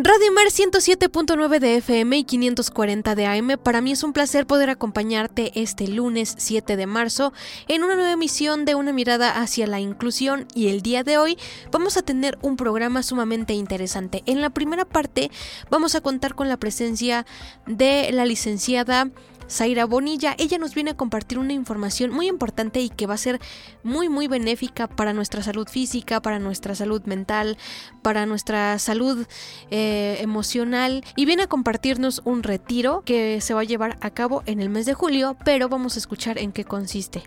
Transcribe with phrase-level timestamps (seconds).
[0.00, 4.70] Radio Mer 107.9 de FM y 540 de AM, para mí es un placer poder
[4.70, 7.32] acompañarte este lunes 7 de marzo
[7.66, 11.36] en una nueva emisión de Una mirada hacia la inclusión y el día de hoy
[11.72, 14.22] vamos a tener un programa sumamente interesante.
[14.26, 15.32] En la primera parte
[15.68, 17.26] vamos a contar con la presencia
[17.66, 19.10] de la licenciada
[19.48, 20.34] Zaira Bonilla.
[20.38, 23.40] Ella nos viene a compartir una información muy importante y que va a ser
[23.82, 27.56] muy muy benéfica para nuestra salud física, para nuestra salud mental,
[28.02, 29.26] para nuestra salud
[29.70, 34.42] eh, emocional y viene a compartirnos un retiro que se va a llevar a cabo
[34.46, 37.22] en el mes de julio, pero vamos a escuchar en qué consiste.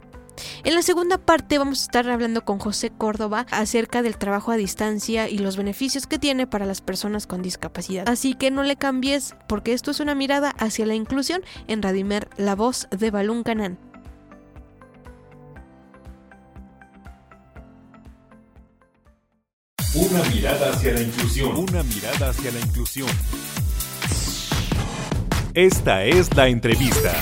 [0.63, 4.57] En la segunda parte vamos a estar hablando con José Córdoba acerca del trabajo a
[4.57, 8.07] distancia y los beneficios que tiene para las personas con discapacidad.
[8.07, 12.29] Así que no le cambies porque esto es una mirada hacia la inclusión en Radimer,
[12.37, 13.77] la voz de Balún Canán.
[19.93, 21.57] Una mirada hacia la inclusión.
[21.57, 23.09] Una mirada hacia la inclusión.
[25.53, 27.13] Esta es la entrevista.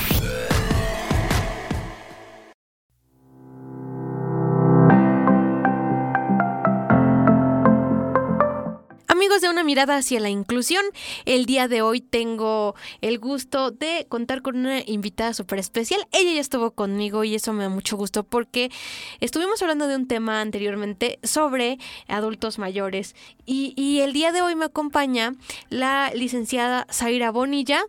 [9.70, 10.84] Mirada hacia la inclusión,
[11.26, 16.04] el día de hoy tengo el gusto de contar con una invitada súper especial.
[16.10, 18.72] Ella ya estuvo conmigo y eso me da mucho gusto porque
[19.20, 23.14] estuvimos hablando de un tema anteriormente sobre adultos mayores
[23.46, 25.34] y, y el día de hoy me acompaña
[25.68, 27.82] la licenciada Zaira Bonilla.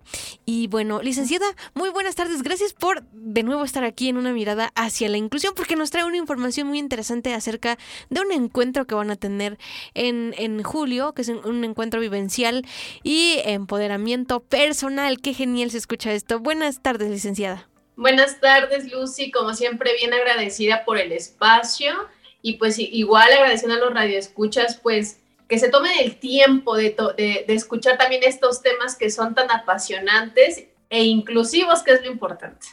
[0.45, 2.43] Y bueno, licenciada, muy buenas tardes.
[2.43, 6.05] Gracias por de nuevo estar aquí en una mirada hacia la inclusión porque nos trae
[6.05, 7.79] una información muy interesante acerca
[8.11, 9.57] de un encuentro que van a tener
[9.95, 12.65] en, en julio que es un encuentro vivencial
[13.03, 15.19] y empoderamiento personal.
[15.21, 16.39] Qué genial se escucha esto.
[16.39, 17.67] Buenas tardes, licenciada.
[17.95, 19.31] Buenas tardes, Lucy.
[19.31, 21.93] Como siempre, bien agradecida por el espacio
[22.41, 27.45] y pues igual agradeciendo a los radioescuchas, pues que se tomen el tiempo de, de,
[27.47, 32.67] de escuchar también estos temas que son tan apasionantes e inclusivos, que es lo importante.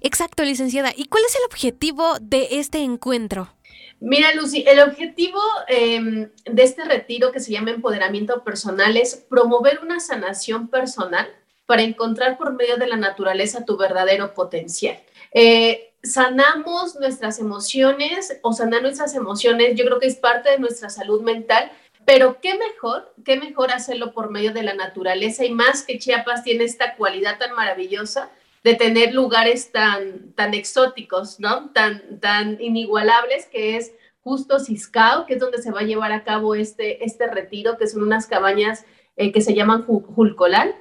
[0.00, 0.92] Exacto, licenciada.
[0.96, 3.54] ¿Y cuál es el objetivo de este encuentro?
[4.00, 5.38] Mira, Lucy, el objetivo
[5.68, 11.28] eh, de este retiro que se llama Empoderamiento Personal es promover una sanación personal
[11.66, 14.98] para encontrar por medio de la naturaleza tu verdadero potencial.
[15.32, 20.88] Eh, sanamos nuestras emociones o sanar nuestras emociones, yo creo que es parte de nuestra
[20.88, 21.70] salud mental,
[22.06, 26.42] pero qué mejor, qué mejor hacerlo por medio de la naturaleza y más que Chiapas
[26.42, 28.30] tiene esta cualidad tan maravillosa
[28.62, 31.70] de tener lugares tan, tan exóticos, ¿no?
[31.70, 36.24] Tan, tan inigualables que es justo Ciscao, que es donde se va a llevar a
[36.24, 38.84] cabo este, este retiro, que son unas cabañas
[39.16, 40.74] eh, que se llaman Julcolal.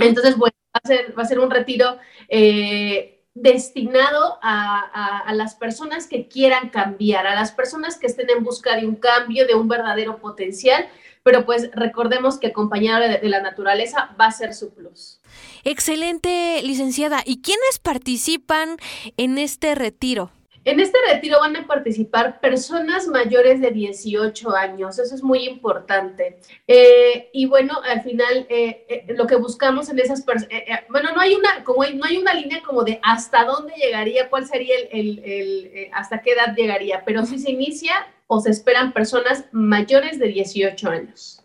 [0.00, 1.98] Entonces, bueno, va a ser, va a ser un retiro
[2.28, 8.30] eh, destinado a, a, a, las personas que quieran cambiar, a las personas que estén
[8.30, 10.88] en busca de un cambio, de un verdadero potencial,
[11.22, 15.20] pero pues recordemos que acompañado de, de la naturaleza va a ser su plus.
[15.64, 17.22] Excelente, licenciada.
[17.24, 18.76] ¿Y quiénes participan
[19.16, 20.30] en este retiro?
[20.62, 26.38] En este retiro van a participar personas mayores de 18 años, eso es muy importante.
[26.66, 30.80] Eh, y bueno, al final eh, eh, lo que buscamos en esas personas, eh, eh,
[30.90, 34.28] bueno, no hay, una, como hay, no hay una línea como de hasta dónde llegaría,
[34.28, 37.94] cuál sería el, el, el eh, hasta qué edad llegaría, pero sí se inicia
[38.32, 41.42] o se esperan personas mayores de 18 años.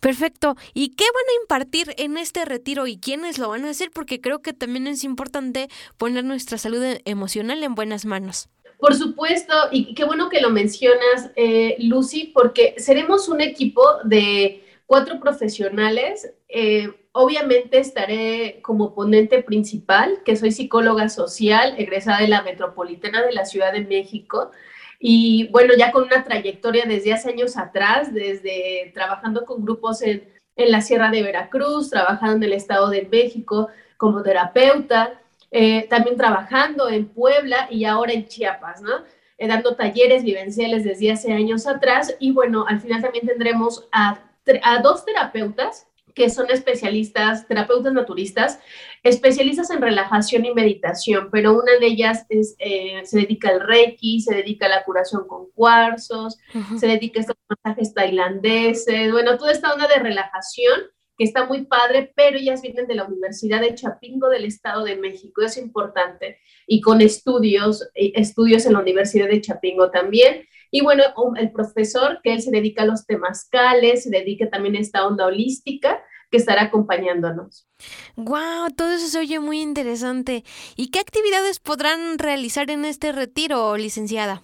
[0.00, 0.54] Perfecto.
[0.74, 3.90] ¿Y qué van a impartir en este retiro y quiénes lo van a hacer?
[3.90, 8.50] Porque creo que también es importante poner nuestra salud emocional en buenas manos.
[8.78, 14.62] Por supuesto, y qué bueno que lo mencionas, eh, Lucy, porque seremos un equipo de
[14.84, 16.34] cuatro profesionales.
[16.50, 23.32] Eh, obviamente estaré como ponente principal, que soy psicóloga social, egresada de la Metropolitana de
[23.32, 24.50] la Ciudad de México.
[24.98, 30.28] Y bueno, ya con una trayectoria desde hace años atrás, desde trabajando con grupos en,
[30.56, 35.20] en la Sierra de Veracruz, trabajando en el Estado de México como terapeuta,
[35.50, 39.04] eh, también trabajando en Puebla y ahora en Chiapas, ¿no?
[39.38, 44.18] eh, dando talleres vivenciales desde hace años atrás y bueno, al final también tendremos a,
[44.62, 48.58] a dos terapeutas que son especialistas, terapeutas naturistas,
[49.02, 54.20] especialistas en relajación y meditación, pero una de ellas es, eh, se dedica al reiki,
[54.20, 56.38] se dedica a la curación con cuarzos,
[56.78, 60.80] se dedica a estos masajes tailandeses, bueno, toda esta onda de relajación
[61.18, 64.96] que está muy padre, pero ellas vienen de la Universidad de Chapingo del Estado de
[64.96, 70.46] México, es importante, y con estudios, eh, estudios en la Universidad de Chapingo también.
[70.70, 71.04] Y bueno,
[71.36, 75.26] el profesor, que él se dedica a los temazcales, se dedica también a esta onda
[75.26, 77.68] holística, que estará acompañándonos.
[78.16, 78.70] ¡Wow!
[78.76, 80.44] Todo eso se oye muy interesante.
[80.76, 84.42] ¿Y qué actividades podrán realizar en este retiro, licenciada?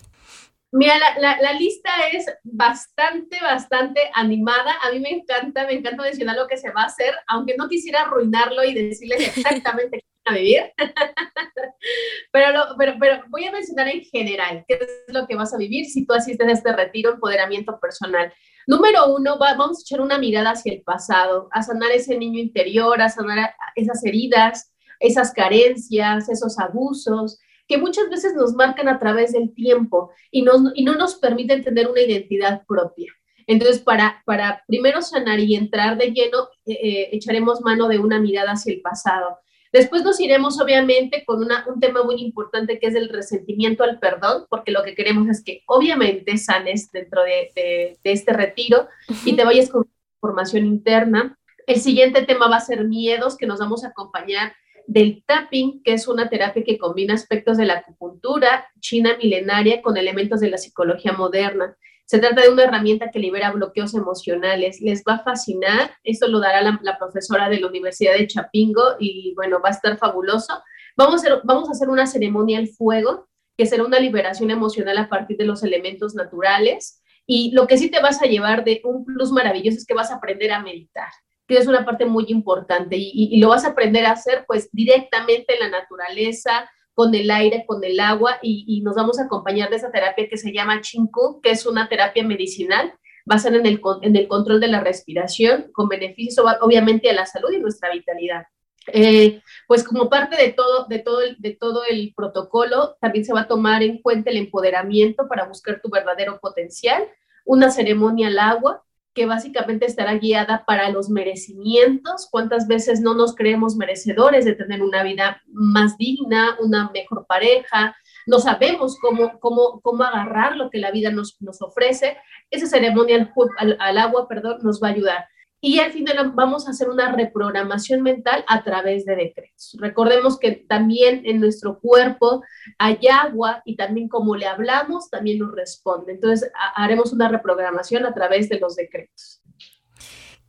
[0.74, 4.74] Mira, la, la, lista es bastante, bastante animada.
[4.82, 7.69] A mí me encanta, me encanta mencionar lo que se va a hacer, aunque no
[7.69, 10.72] quisiera arruinarlo y decirles exactamente qué a vivir.
[12.32, 15.86] pero, pero, pero voy a mencionar en general qué es lo que vas a vivir
[15.86, 18.32] si tú asistes a este retiro empoderamiento personal.
[18.66, 23.00] Número uno, vamos a echar una mirada hacia el pasado, a sanar ese niño interior,
[23.00, 29.32] a sanar esas heridas, esas carencias, esos abusos que muchas veces nos marcan a través
[29.32, 33.12] del tiempo y, y no nos permiten tener una identidad propia.
[33.46, 38.20] Entonces, para, para primero sanar y entrar de lleno, eh, eh, echaremos mano de una
[38.20, 39.38] mirada hacia el pasado.
[39.72, 44.44] Después nos iremos, obviamente, con un tema muy importante que es el resentimiento al perdón,
[44.50, 48.88] porque lo que queremos es que, obviamente, sanes dentro de, este retiro
[49.24, 51.38] y te vayas con información interna.
[51.66, 54.52] El siguiente tema va a ser miedos, que nos vamos a acompañar
[54.86, 59.96] del tapping, que es una terapia que combina aspectos de la acupuntura china milenaria con
[59.96, 61.78] elementos de la psicología moderna.
[62.12, 64.82] Se trata de una herramienta que libera bloqueos emocionales.
[64.82, 65.92] Les va a fascinar.
[66.04, 69.96] Esto lo dará la, profesora de la Universidad de Chapingo y bueno, va a estar
[69.96, 70.62] fabuloso.
[70.94, 75.46] Vamos a, hacer, una ceremonia al fuego, que será una liberación emocional a partir de
[75.46, 77.02] los elementos naturales.
[77.26, 80.10] Y lo que sí te vas a llevar de un plus maravilloso es que vas
[80.10, 81.08] a aprender a meditar
[81.48, 85.54] que es una parte muy importante y, lo vas a aprender a hacer pues directamente
[85.54, 89.76] en la naturaleza, con el aire, con el agua y, nos vamos a acompañar de
[89.76, 92.94] esa terapia que se llama Chinku, que es una terapia medicinal
[93.24, 97.52] basada en el, en el control de la respiración, con beneficios obviamente a la salud
[97.52, 98.44] y nuestra vitalidad.
[98.88, 103.32] Eh, pues como parte de todo, de, todo el, de todo el protocolo, también se
[103.32, 107.08] va a tomar en cuenta el empoderamiento para buscar tu verdadero potencial,
[107.44, 108.82] una ceremonia al agua,
[109.14, 114.82] que básicamente estará guiada para los merecimientos, cuántas veces no nos creemos merecedores de tener
[114.82, 117.94] una vida más digna, una mejor pareja,
[118.26, 122.16] no sabemos cómo, cómo, cómo agarrar lo que la vida nos, nos ofrece.
[122.50, 125.28] Esa ceremonia al, agua, perdón, nos va a ayudar
[125.64, 129.76] y al final vamos a hacer una reprogramación mental a través de decretos.
[129.78, 132.42] Recordemos que también en nuestro cuerpo
[132.78, 136.12] hay agua y también como le hablamos, también nos responde.
[136.12, 139.40] Entonces haremos una reprogramación a través de los decretos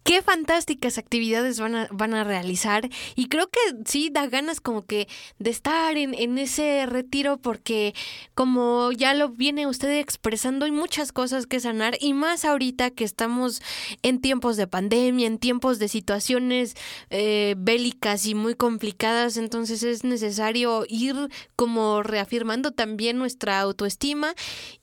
[0.03, 2.89] qué fantásticas actividades van a, van a realizar.
[3.15, 5.07] Y creo que sí da ganas como que
[5.39, 7.93] de estar en, en ese retiro porque
[8.35, 13.03] como ya lo viene usted expresando hay muchas cosas que sanar y más ahorita que
[13.03, 13.61] estamos
[14.01, 16.75] en tiempos de pandemia, en tiempos de situaciones
[17.09, 21.15] eh, bélicas y muy complicadas, entonces es necesario ir
[21.55, 24.33] como reafirmando también nuestra autoestima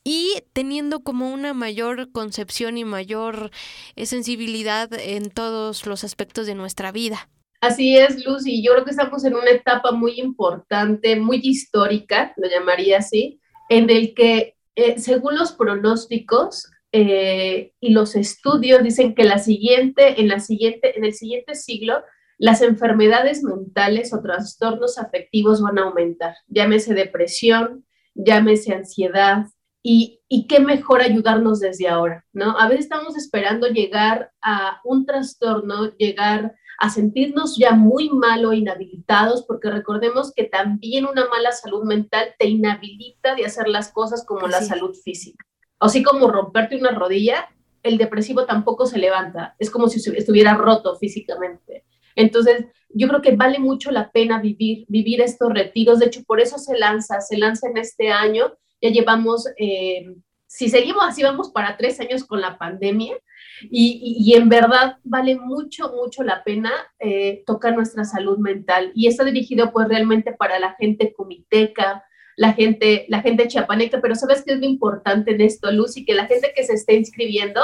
[0.05, 3.51] y teniendo como una mayor concepción y mayor
[3.97, 7.29] eh, sensibilidad en todos los aspectos de nuestra vida.
[7.61, 8.63] Así es, Lucy.
[8.63, 13.91] Yo creo que estamos en una etapa muy importante, muy histórica, lo llamaría así, en
[13.91, 20.29] el que, eh, según los pronósticos eh, y los estudios, dicen que la siguiente, en,
[20.29, 22.03] la siguiente, en el siguiente siglo,
[22.39, 26.37] las enfermedades mentales o trastornos afectivos van a aumentar.
[26.49, 29.45] Llámese depresión, llámese ansiedad,
[29.83, 32.59] y, y, qué mejor ayudarnos desde ahora, ¿no?
[32.59, 38.53] A veces estamos esperando llegar a un trastorno, llegar a sentirnos ya muy mal o
[38.53, 44.25] inhabilitados, porque recordemos que también una mala salud mental te inhabilita de hacer las cosas
[44.25, 45.45] como la salud física.
[45.79, 47.49] Así como romperte una rodilla,
[47.83, 51.85] el depresivo tampoco se levanta, es como si estuviera roto físicamente.
[52.17, 55.99] Entonces, yo creo que vale mucho la pena vivir, vivir estos retiros.
[55.99, 60.15] De hecho, por eso se lanza, se lanza en este año ya llevamos, eh,
[60.47, 63.17] si seguimos así, vamos para tres años con la pandemia
[63.63, 69.07] y, y, en verdad vale mucho, mucho la pena eh, tocar nuestra salud mental y
[69.07, 72.05] está dirigido pues realmente para la gente comiteca,
[72.37, 76.05] la gente, la gente chiapaneca, pero ¿sabes qué es lo importante en esto, Lucy?
[76.05, 77.61] Que la gente que se esté inscribiendo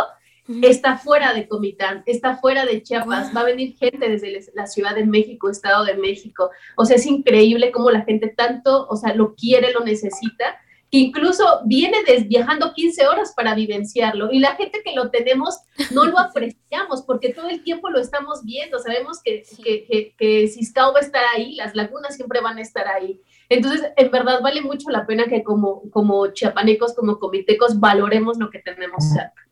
[0.63, 4.95] está fuera de Comitán, está fuera de Chiapas, va a venir gente desde la Ciudad
[4.95, 6.51] de México, Estado de México.
[6.77, 10.61] O sea, es increíble cómo la gente tanto, o sea, lo quiere, lo necesita,
[10.97, 15.59] que incluso viene viajando 15 horas para vivenciarlo y la gente que lo tenemos
[15.91, 20.99] no lo apreciamos porque todo el tiempo lo estamos viendo, sabemos que, que, que, va
[20.99, 23.21] a estar ahí, las lagunas siempre van a estar ahí.
[23.51, 28.51] Entonces, en verdad vale mucho la pena que como, como chiapanecos, como comitecos, valoremos lo
[28.51, 29.47] que tenemos cerca.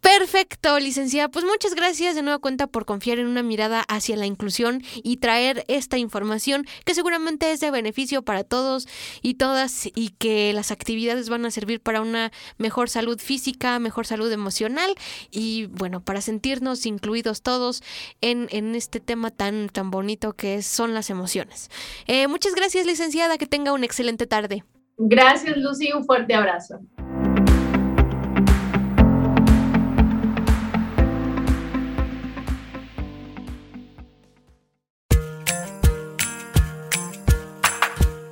[0.00, 1.28] Perfecto, licenciada.
[1.28, 5.18] Pues muchas gracias de nueva cuenta por confiar en una mirada hacia la inclusión y
[5.18, 8.88] traer esta información que seguramente es de beneficio para todos
[9.22, 14.06] y todas y que las actividades van a servir para una mejor salud física, mejor
[14.06, 14.94] salud emocional
[15.30, 17.82] y bueno, para sentirnos incluidos todos
[18.20, 21.70] en, en este tema tan, tan bonito que son las emociones.
[22.06, 23.38] Eh, muchas gracias, licenciada.
[23.38, 24.64] Que tenga una excelente tarde.
[24.98, 25.92] Gracias, Lucy.
[25.92, 26.80] Un fuerte abrazo.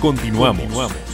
[0.00, 1.09] Continuamos.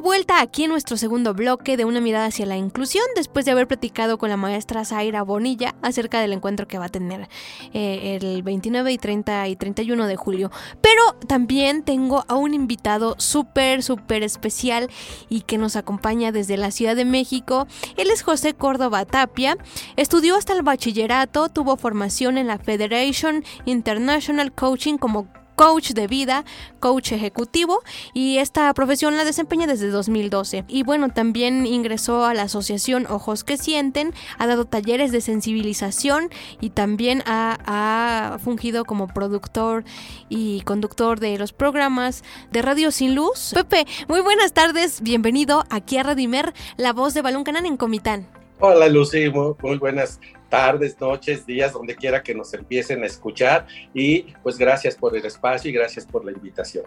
[0.00, 3.68] Vuelta aquí en nuestro segundo bloque de una mirada hacia la inclusión después de haber
[3.68, 7.28] platicado con la maestra Zaira Bonilla acerca del encuentro que va a tener
[7.72, 10.50] eh, el 29 y 30 y 31 de julio.
[10.80, 14.90] Pero también tengo a un invitado súper, súper especial
[15.28, 17.66] y que nos acompaña desde la Ciudad de México.
[17.96, 19.56] Él es José Córdoba Tapia,
[19.96, 25.28] estudió hasta el bachillerato, tuvo formación en la Federation International Coaching como
[25.60, 26.46] coach de vida,
[26.78, 27.80] coach ejecutivo
[28.14, 30.64] y esta profesión la desempeña desde 2012.
[30.68, 36.30] Y bueno, también ingresó a la asociación Ojos que Sienten, ha dado talleres de sensibilización
[36.62, 39.84] y también ha, fungido como productor
[40.30, 43.52] y conductor de los programas de Radio Sin Luz.
[43.52, 48.26] Pepe, muy buenas tardes, bienvenido aquí a Radimer, la voz de Balón Canán en Comitán.
[48.60, 53.66] Hola Lucy, muy buenas tardes, noches, días, donde quiera que nos empiecen a escuchar.
[53.94, 56.84] Y pues gracias por el espacio y gracias por la invitación.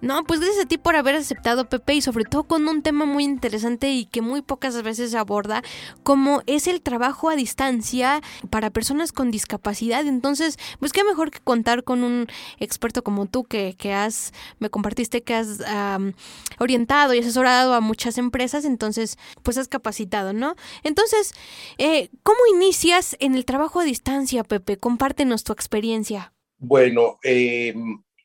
[0.00, 3.04] No, pues gracias a ti por haber aceptado, Pepe, y sobre todo con un tema
[3.04, 5.62] muy interesante y que muy pocas veces se aborda,
[6.04, 10.06] como es el trabajo a distancia para personas con discapacidad.
[10.06, 12.28] Entonces, pues qué mejor que contar con un
[12.60, 15.58] experto como tú que, que has, me compartiste que has
[16.58, 20.54] orientado y asesorado a muchas empresas, entonces, pues has capacitado, ¿no?
[20.84, 21.32] Entonces,
[21.78, 24.76] eh, ¿cómo inicias en el trabajo a distancia, Pepe?
[24.76, 26.32] Compártenos tu experiencia.
[26.58, 27.74] Bueno, eh,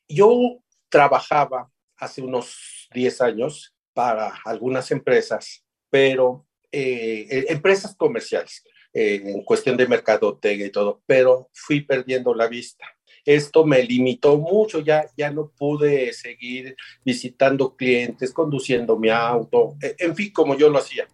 [0.08, 0.63] yo
[0.94, 9.42] trabajaba hace unos 10 años para algunas empresas, pero eh, e, empresas comerciales, eh, en
[9.42, 12.86] cuestión de mercadotecnia y todo, pero fui perdiendo la vista.
[13.24, 19.96] Esto me limitó mucho, ya, ya no pude seguir visitando clientes, conduciendo mi auto, e,
[19.98, 21.08] en fin, como yo lo hacía.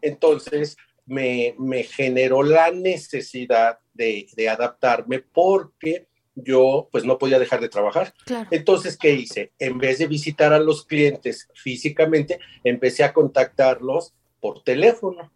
[0.00, 7.60] Entonces, me, me, generó la necesidad de, de adaptarme porque yo pues no podía dejar
[7.60, 8.14] de trabajar.
[8.50, 9.52] Entonces, ¿qué hice?
[9.58, 15.30] En vez de visitar a los clientes físicamente, empecé a contactarlos por teléfono.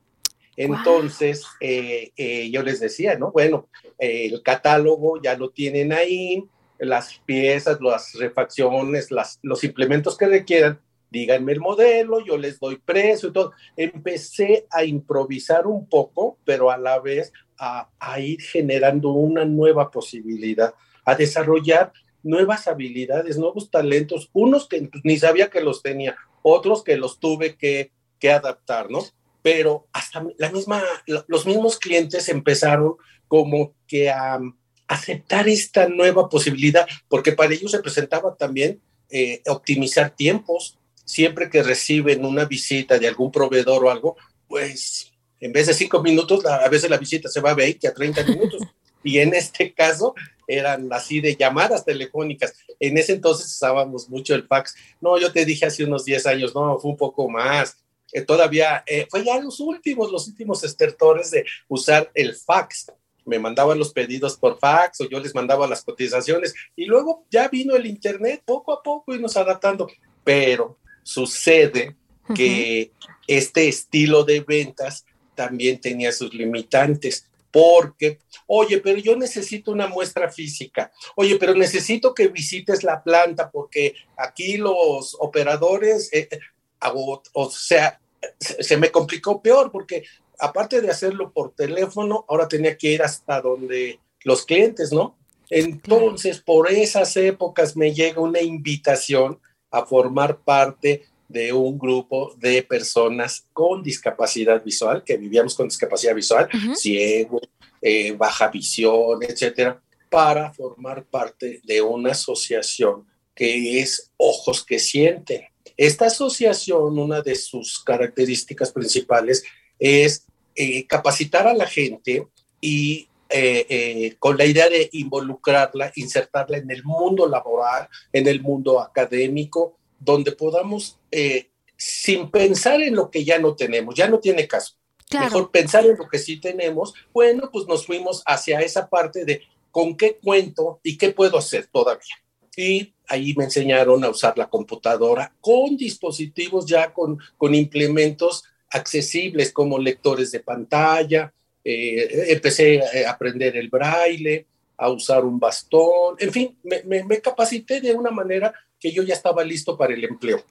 [0.57, 3.33] Entonces, eh, eh, yo les decía, ¿no?
[3.33, 6.45] Bueno, el catálogo ya lo tienen ahí,
[6.79, 12.77] las piezas, las refacciones, las, los implementos que requieran, díganme el modelo, yo les doy
[12.77, 13.53] precio y todo.
[13.77, 17.89] Empecé a improvisar un poco, pero a la vez a,
[18.21, 21.93] ir generando una nueva posibilidad, a desarrollar
[22.23, 27.57] nuevas habilidades, nuevos talentos, unos que ni sabía que los tenía, otros que los tuve
[27.57, 29.01] que, que adaptar, ¿no?
[29.43, 30.83] Pero hasta la misma,
[31.27, 32.95] los mismos clientes empezaron
[33.29, 34.41] como que a
[34.87, 38.81] aceptar esta nueva posibilidad, porque para ellos se presentaba también
[39.11, 40.79] eh, optimizar tiempos.
[41.05, 44.17] Siempre que reciben una visita de algún proveedor o algo,
[44.49, 45.14] pues
[45.45, 48.25] en vez de cinco minutos, a veces la visita se va a 20 a 30
[48.25, 48.63] minutos.
[49.05, 50.15] y en este caso
[50.49, 52.55] eran así de llamadas telefónicas.
[52.81, 54.75] En ese entonces usábamos mucho el fax.
[55.03, 57.77] No, yo te dije hace unos 10 años, no, fue un poco más.
[58.11, 62.91] Eh, todavía, eh, fue ya los últimos, los últimos estertores de usar el fax.
[63.27, 67.49] Me mandaban los pedidos por fax o yo les mandaba las cotizaciones y luego ya
[67.49, 69.89] vino el internet poco a poco y nos adaptando.
[70.25, 71.97] Pero sucede
[72.35, 72.91] que
[73.27, 80.29] este estilo de ventas también tenía sus limitantes porque, oye, pero yo necesito una muestra
[80.29, 86.41] física, oye, pero necesito que visites la planta porque aquí los operadores, eh, eh,
[86.83, 88.01] o, sea,
[88.41, 90.05] se, me complicó peor porque
[90.41, 95.17] aparte de hacerlo por teléfono, ahora tenía que ir hasta donde los clientes, ¿no?
[95.49, 99.39] Entonces, por esas épocas me llega una invitación
[99.71, 106.15] a formar parte de un grupo de personas con discapacidad visual, que vivíamos con discapacidad
[106.15, 107.41] visual, ciego,
[107.81, 115.43] eh, baja visión, etcétera, para formar parte de una asociación que es Ojos que Sienten.
[115.77, 119.43] Esta asociación, una de sus características principales
[119.79, 122.29] es eh, capacitar a la gente
[122.61, 128.81] y eh, con la idea de involucrarla, insertarla en el mundo laboral, en el mundo
[128.81, 134.47] académico, donde podamos, eh, sin pensar en lo que ya no tenemos, ya no tiene
[134.47, 134.75] caso.
[135.13, 136.95] Mejor pensar en lo que sí tenemos.
[137.13, 141.67] Bueno, pues nos fuimos hacia esa parte de con qué cuento y qué puedo hacer
[141.67, 142.15] todavía.
[142.57, 149.53] Y ahí me enseñaron a usar la computadora con dispositivos ya con, con implementos accesibles
[149.53, 151.33] como lectores de pantalla.
[151.65, 157.81] Eh, empecé a aprender el braille, a usar un bastón, en fin, me, me capacité
[157.81, 160.43] de una manera que yo ya estaba listo para el empleo.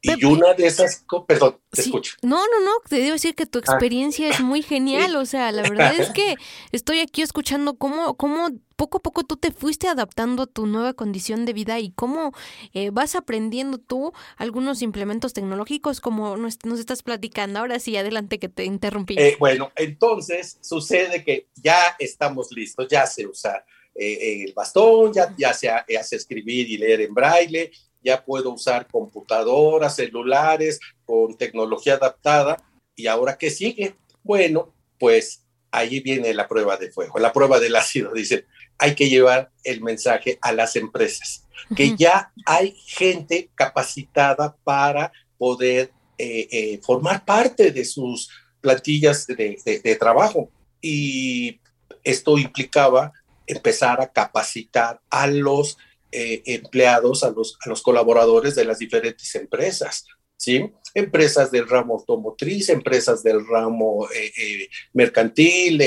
[0.00, 2.14] Y una de esas, perdón, te escucho.
[2.22, 3.62] No, no, no, te debo decir que tu ah.
[3.62, 6.36] experiencia es muy genial, o sea, la verdad es que
[6.72, 10.94] estoy aquí escuchando cómo, cómo poco a poco tú te fuiste adaptando a tu nueva
[10.94, 12.32] condición de vida y cómo
[12.74, 17.58] eh, vas aprendiendo tú algunos implementos tecnológicos como nos, estás platicando.
[17.58, 19.16] Ahora sí, adelante que te interrumpí.
[19.18, 23.64] Eh, bueno, entonces sucede que ya estamos listos, ya se usa
[23.96, 28.86] eh, el bastón, ya, ya se hace escribir y leer en braille, ya puedo usar
[28.86, 32.62] computadoras, celulares con tecnología adaptada.
[32.94, 33.94] ¿Y ahora qué sigue?
[34.22, 38.12] Bueno, pues ahí viene la prueba de fuego, la prueba del ácido.
[38.12, 38.46] Dice,
[38.78, 41.44] hay que llevar el mensaje a las empresas,
[41.76, 48.30] que ya hay gente capacitada para poder eh, eh, formar parte de sus
[48.60, 50.50] plantillas de, de trabajo.
[50.80, 51.60] Y
[52.04, 53.12] esto implicaba
[53.46, 55.78] empezar a capacitar a los
[56.10, 60.06] eh, empleados, a los, a los colaboradores de las diferentes empresas.
[60.36, 60.70] ¿Sí?
[60.94, 65.82] Empresas del ramo automotriz, empresas del ramo eh, eh, mercantil,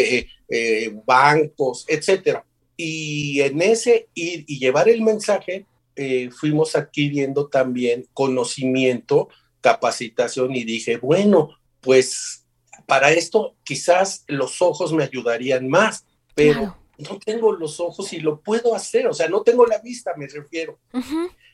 [1.06, 2.46] bancos, etcétera.
[2.76, 5.66] Y en ese ir y llevar el mensaje,
[6.38, 9.30] fuimos adquiriendo también conocimiento,
[9.62, 12.46] capacitación y dije, bueno, pues
[12.88, 16.06] para esto quizás los ojos me ayudarían más,
[16.36, 20.14] pero no tengo los ojos y lo puedo hacer, o sea, no tengo la vista,
[20.18, 20.80] me refiero.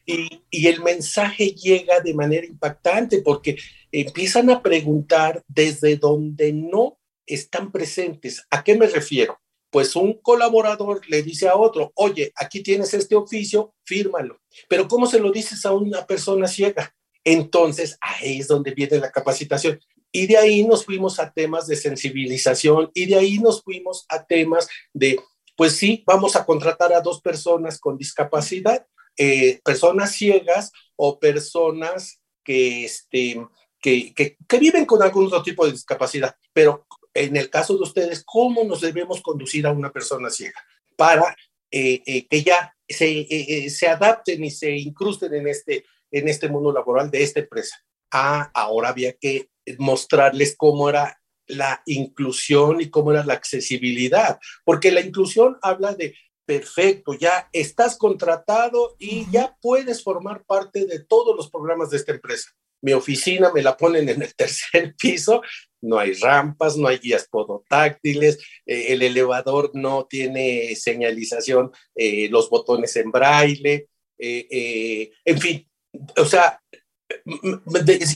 [0.05, 3.57] y, y, el mensaje llega de manera impactante porque
[3.91, 8.45] empiezan a preguntar desde donde no están presentes.
[8.49, 9.39] ¿A qué me refiero?
[9.69, 14.39] Pues un colaborador le dice a otro, oye, aquí tienes este oficio, fírmalo.
[14.69, 16.95] Pero ¿cómo se lo dices a una persona ciega?
[17.23, 19.79] Entonces, ahí es donde viene la capacitación.
[20.11, 24.25] Y de ahí nos fuimos a temas de sensibilización y de ahí nos fuimos a
[24.25, 25.19] temas de
[25.57, 28.85] pues sí, vamos a contratar a dos personas con discapacidad,
[29.17, 33.43] eh, personas ciegas o personas que, este,
[33.81, 36.35] que, que, viven con algún otro tipo de discapacidad.
[36.53, 40.63] Pero en el caso de ustedes, ¿cómo nos debemos conducir a una persona ciega
[40.95, 41.35] para
[41.71, 46.71] eh, eh, que ya se, se, adapten y se incrusten en este, en este mundo
[46.71, 47.75] laboral de esta empresa?
[48.11, 54.91] Ah, ahora había que mostrarles cómo era la inclusión y cómo era la accesibilidad, porque
[54.91, 61.35] la inclusión habla de, perfecto, ya estás contratado y ya puedes formar parte de todos
[61.35, 62.51] los programas de esta empresa.
[62.79, 65.41] mi oficina me la ponen en el tercer piso,
[65.81, 72.49] no hay rampas, no hay guías podotáctiles, eh, el elevador no tiene señalización, eh, los
[72.49, 75.69] botones en braille, eh, en fin,
[76.17, 76.61] o sea,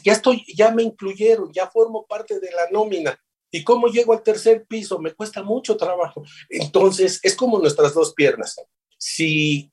[0.04, 3.20] ya estoy, ya me incluyeron, ya formo parte de la nómina.
[3.52, 5.00] ¿Y cómo llego al tercer piso?
[5.00, 6.24] Me cuesta mucho trabajo.
[6.50, 8.56] Entonces, es como nuestras dos piernas.
[8.98, 9.72] Si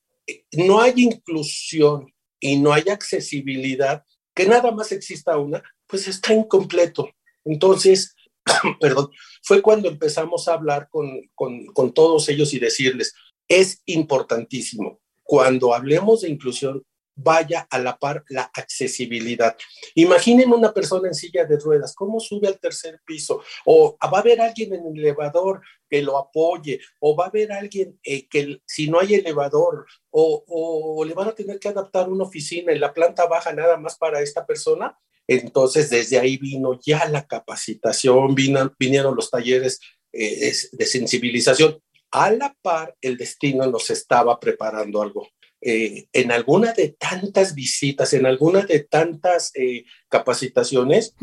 [0.52, 4.02] no hay inclusión y no hay accesibilidad,
[4.34, 7.08] que nada más exista una, pues está incompleto.
[7.44, 8.16] Entonces,
[8.80, 9.10] perdón,
[9.42, 13.14] fue cuando empezamos a hablar con, con, con todos ellos y decirles,
[13.48, 16.84] es importantísimo, cuando hablemos de inclusión,
[17.18, 19.56] vaya a la par la accesibilidad.
[19.94, 23.42] Imaginen una persona en silla de ruedas, ¿cómo sube al tercer piso?
[23.64, 27.52] O va a haber alguien en el elevador que lo apoye, o va a haber
[27.52, 32.08] alguien eh, que si no hay elevador, o, o, le van a tener que adaptar
[32.08, 34.96] una oficina en la planta baja nada más para esta persona.
[35.26, 39.80] Entonces, desde ahí vino ya la capacitación, vino, vinieron los talleres
[40.12, 41.78] eh, de sensibilización.
[42.10, 45.28] A la par, el destino nos estaba preparando algo
[45.60, 51.14] eh, en alguna de tantas visitas, en alguna de tantas eh, capacitaciones,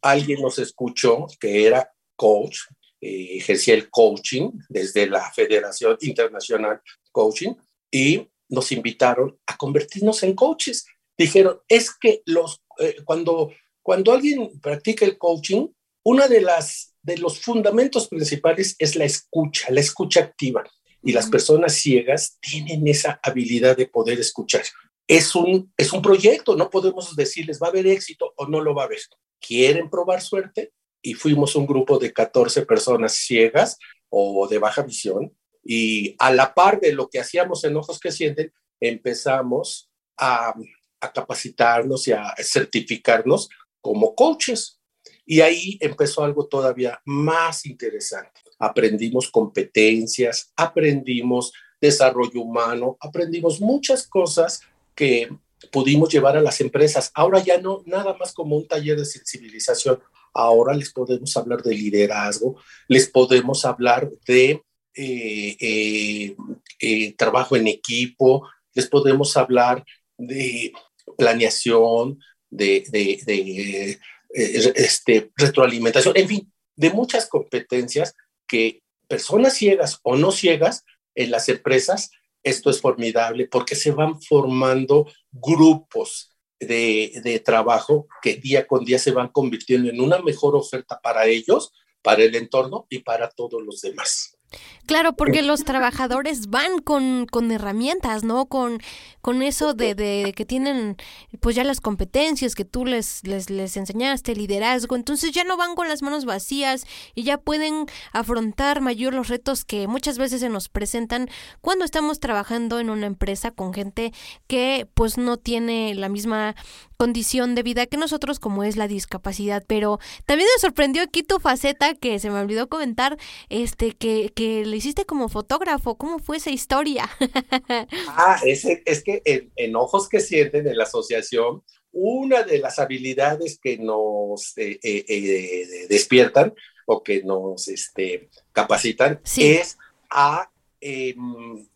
[0.00, 2.60] alguien nos escuchó que era coach,
[3.00, 6.80] eh, ejercía el coaching desde la Federación Internacional
[7.12, 7.52] Coaching
[7.90, 10.86] y nos invitaron a convertirnos en coaches.
[11.18, 12.62] Dijeron, es que los,
[13.04, 15.68] cuando, cuando alguien practica el coaching,
[16.04, 20.64] una de las de los fundamentos principales es la escucha, la escucha activa
[21.04, 24.62] y las personas ciegas tienen esa habilidad de poder escuchar.
[25.06, 28.74] Es un, es un proyecto, no podemos decirles va a haber éxito o no lo
[28.74, 29.00] va a haber.
[29.38, 35.36] Quieren probar suerte y fuimos un grupo de 14 personas ciegas o de baja visión
[35.62, 40.54] y a la par de lo que hacíamos en Ojos que Sienten, empezamos a,
[41.00, 43.50] a capacitarnos y a certificarnos
[43.82, 44.80] como coaches.
[45.26, 54.60] Y ahí empezó algo todavía más interesante aprendimos competencias, aprendimos desarrollo humano, aprendimos muchas cosas
[54.94, 55.28] que
[55.70, 57.10] pudimos llevar a las empresas.
[57.14, 59.98] Ahora ya no nada más como un taller de sensibilización,
[60.32, 62.56] ahora les podemos hablar de liderazgo,
[62.88, 64.62] les podemos hablar de
[64.94, 66.36] eh, eh,
[66.80, 69.84] eh, trabajo en equipo, les podemos hablar
[70.16, 70.72] de
[71.18, 72.18] planeación,
[72.50, 73.98] de, de
[74.32, 78.14] este, retroalimentación, en fin, de muchas competencias
[78.46, 82.10] que personas ciegas o no ciegas en las empresas,
[82.42, 86.30] esto es formidable porque se van formando grupos
[86.60, 91.26] de, de, trabajo que día con día se van convirtiendo en una mejor oferta para
[91.26, 94.36] ellos, para el entorno y para todos los demás.
[94.86, 98.46] Claro, porque los trabajadores van con, con herramientas, ¿no?
[98.46, 98.80] Con,
[99.22, 100.96] con eso de, de, que tienen
[101.40, 105.74] pues ya las competencias que tú les, les, les enseñaste, liderazgo, entonces ya no van
[105.74, 110.50] con las manos vacías y ya pueden afrontar mayor los retos que muchas veces se
[110.50, 111.30] nos presentan
[111.62, 114.12] cuando estamos trabajando en una empresa con gente
[114.46, 116.54] que pues no tiene la misma
[116.98, 121.38] condición de vida que nosotros como es la discapacidad, pero también me sorprendió aquí tu
[121.38, 123.16] faceta que se me olvidó comentar,
[123.48, 127.08] este que, que hiciste como fotógrafo, ¿cómo fue esa historia?
[128.08, 133.58] ah, es, es que en, Ojos que Sienten, en la asociación, una de las habilidades
[133.62, 136.54] que nos eh, eh, eh, despiertan
[136.86, 139.78] o que nos este, capacitan es
[140.10, 141.66] a em,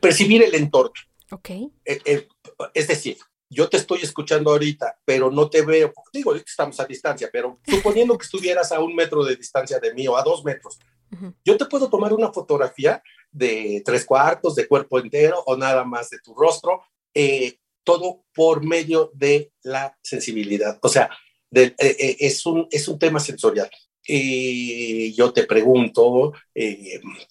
[0.00, 0.92] percibir el entorno.
[1.30, 1.70] Okay.
[2.74, 3.16] es decir,
[3.54, 8.16] yo te estoy escuchando ahorita, pero no te veo, digo, estamos a distancia, pero suponiendo
[8.18, 10.78] que estuvieras a un metro de distancia de mí o a dos metros,
[11.44, 13.02] yo te puedo tomar una fotografía
[13.34, 18.64] de tres cuartos, de cuerpo entero o nada más de tu rostro, eh, todo por
[18.64, 20.78] medio de la sensibilidad.
[20.82, 21.10] O sea,
[21.52, 23.68] eh, eh, es, un, es un tema sensorial.
[24.06, 26.32] Y yo te pregunto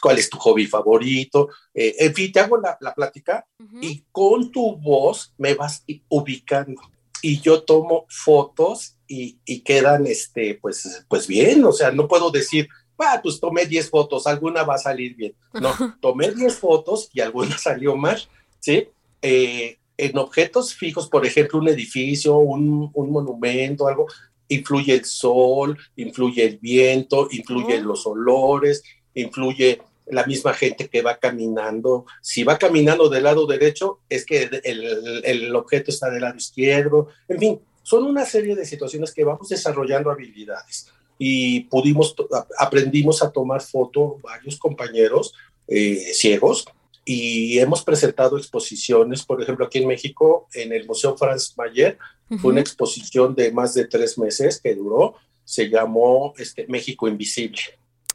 [0.02, 1.50] cuál es tu hobby favorito.
[1.74, 3.46] en fin, te hago la, la plática
[3.80, 6.82] y con tu voz me vas ubicando.
[7.22, 11.64] Y yo tomo fotos y, y, quedan, este, pues, pues bien.
[11.64, 12.68] O sea, no puedo decir,
[13.04, 15.34] ah, pues tomé 10 fotos, alguna va a salir bien.
[15.54, 18.22] No, tomé 10 fotos y alguna salió mal,
[18.60, 18.88] ¿sí?
[19.22, 24.08] Eh, en objetos fijos, por ejemplo, un edificio, un, un, monumento, algo,
[24.48, 27.90] influye el sol, influye el viento, influyen oh.
[27.90, 32.06] los olores, influye la misma gente que va caminando.
[32.22, 37.10] Si va caminando del lado derecho, es que el, el objeto está del lado izquierdo.
[37.28, 42.16] En fin, son una serie de situaciones que vamos desarrollando habilidades y pudimos,
[42.58, 45.34] aprendimos a tomar foto varios compañeros
[45.68, 46.66] eh, ciegos
[47.06, 51.98] y hemos presentado exposiciones, por ejemplo, aquí en México, en el Museo Franz Mayer,
[52.42, 57.62] fue una exposición de más de tres meses que duró, se llamó este, México Invisible,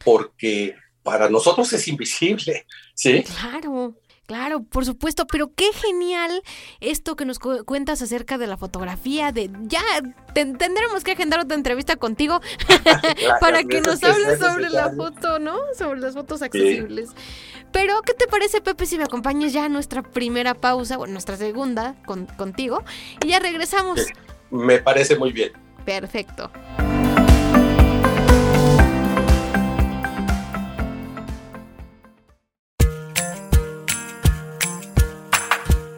[0.05, 3.23] porque para nosotros es invisible, ¿sí?
[3.23, 3.95] Claro.
[4.29, 6.43] Claro, por supuesto, pero qué genial
[6.81, 9.81] esto que nos cuentas acerca de la fotografía, de ya
[10.35, 12.43] tendremos que agendar otra entrevista contigo
[13.41, 15.57] para que nos hables sobre la foto, ¿no?
[15.79, 17.09] Sobre las fotos accesibles.
[17.73, 21.39] Pero, ¿qué te parece, Pepe, si me acompañas ya a nuestra primera pausa, bueno, nuestra
[21.39, 22.85] segunda contigo,
[23.25, 24.09] y ya regresamos?
[24.51, 25.53] Me parece muy bien.
[25.87, 26.51] Perfecto.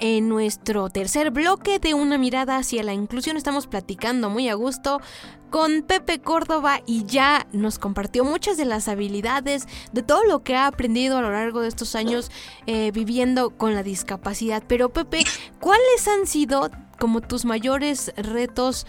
[0.00, 3.36] En nuestro tercer bloque de una mirada hacia la inclusión.
[3.36, 5.00] Estamos platicando muy a gusto
[5.50, 10.56] con Pepe Córdoba y ya nos compartió muchas de las habilidades, de todo lo que
[10.56, 12.30] ha aprendido a lo largo de estos años
[12.66, 14.62] eh, viviendo con la discapacidad.
[14.66, 15.24] Pero Pepe,
[15.60, 18.86] ¿cuáles han sido como tus mayores retos,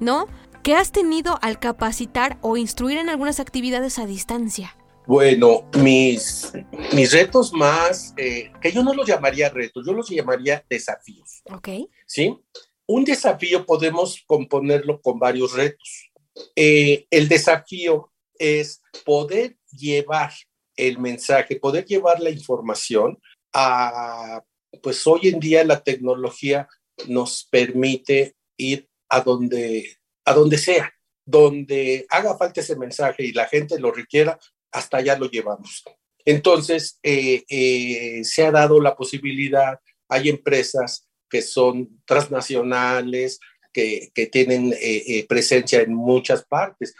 [0.00, 0.26] no?
[0.62, 4.76] Que has tenido al capacitar o instruir en algunas actividades a distancia.
[5.06, 6.52] Bueno, mis,
[6.94, 11.42] mis retos más, eh, que yo no los llamaría retos, yo los llamaría desafíos.
[11.52, 11.68] Ok.
[12.06, 12.38] ¿Sí?
[12.86, 16.12] Un desafío podemos componerlo con varios retos.
[16.54, 20.32] Eh, el desafío es poder llevar
[20.76, 23.18] el mensaje, poder llevar la información
[23.52, 24.42] a,
[24.82, 26.68] pues hoy en día la tecnología
[27.08, 30.92] nos permite ir a donde, a donde sea,
[31.24, 34.38] donde haga falta ese mensaje y la gente lo requiera,
[34.72, 35.84] hasta allá lo llevamos.
[36.24, 43.40] Entonces, eh, eh, se ha dado la posibilidad, hay empresas que son transnacionales,
[43.72, 46.94] que, que tienen eh, presencia en muchas partes.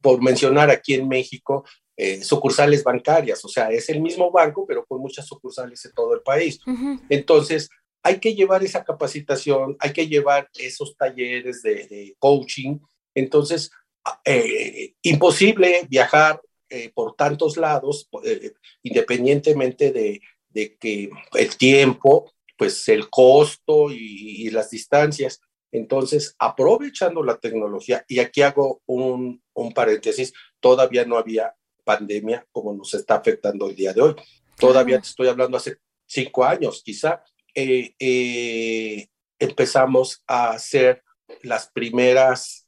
[0.00, 1.64] por mencionar aquí en México,
[2.22, 6.20] sucursales bancarias, o sea, es el mismo banco, pero con muchas sucursales en todo el
[6.20, 6.60] país.
[7.08, 7.70] Entonces,
[8.02, 12.78] hay que llevar esa capacitación, hay que llevar esos talleres de, de coaching.
[13.14, 13.70] Entonces,
[15.02, 18.52] imposible viajar eh, por tantos lados, eh,
[18.82, 20.20] independientemente de,
[20.80, 25.40] que el tiempo, pues el costo y, las distancias.
[25.70, 29.42] Entonces, aprovechando la tecnología, y aquí hago un,
[29.74, 34.14] paréntesis, todavía no había pandemia como nos está afectando el día de hoy.
[34.58, 35.76] Todavía te estoy hablando hace
[36.06, 37.22] cinco años, quizá,
[37.54, 41.04] eh, empezamos a hacer
[41.42, 42.66] las primeras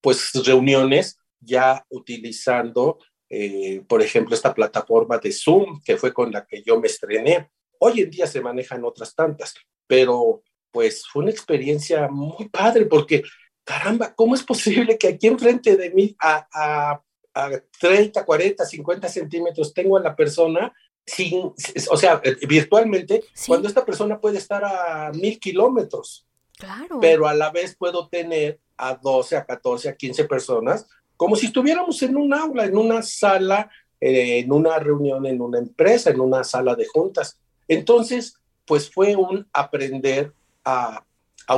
[0.00, 2.98] pues reuniones ya utilizando,
[3.30, 7.50] eh, por ejemplo, esta plataforma de Zoom, que fue con la que yo me estrené.
[7.78, 9.54] Hoy en día se manejan otras tantas,
[9.86, 13.22] pero pues fue una experiencia muy padre porque,
[13.64, 17.02] caramba, ¿cómo es posible que aquí enfrente de mí a, a,
[17.34, 20.72] a 30, 40, 50 centímetros tengo a la persona
[21.06, 21.52] sin,
[21.90, 26.26] o sea, virtualmente, cuando esta persona puede estar a mil kilómetros.
[26.58, 26.98] Claro.
[27.00, 31.46] Pero a la vez puedo tener a 12, a 14, a 15 personas como si
[31.46, 36.20] estuviéramos en un aula, en una sala, eh, en una reunión, en una empresa, en
[36.20, 37.38] una sala de juntas.
[37.68, 40.32] Entonces, pues fue un aprender
[40.64, 41.04] a,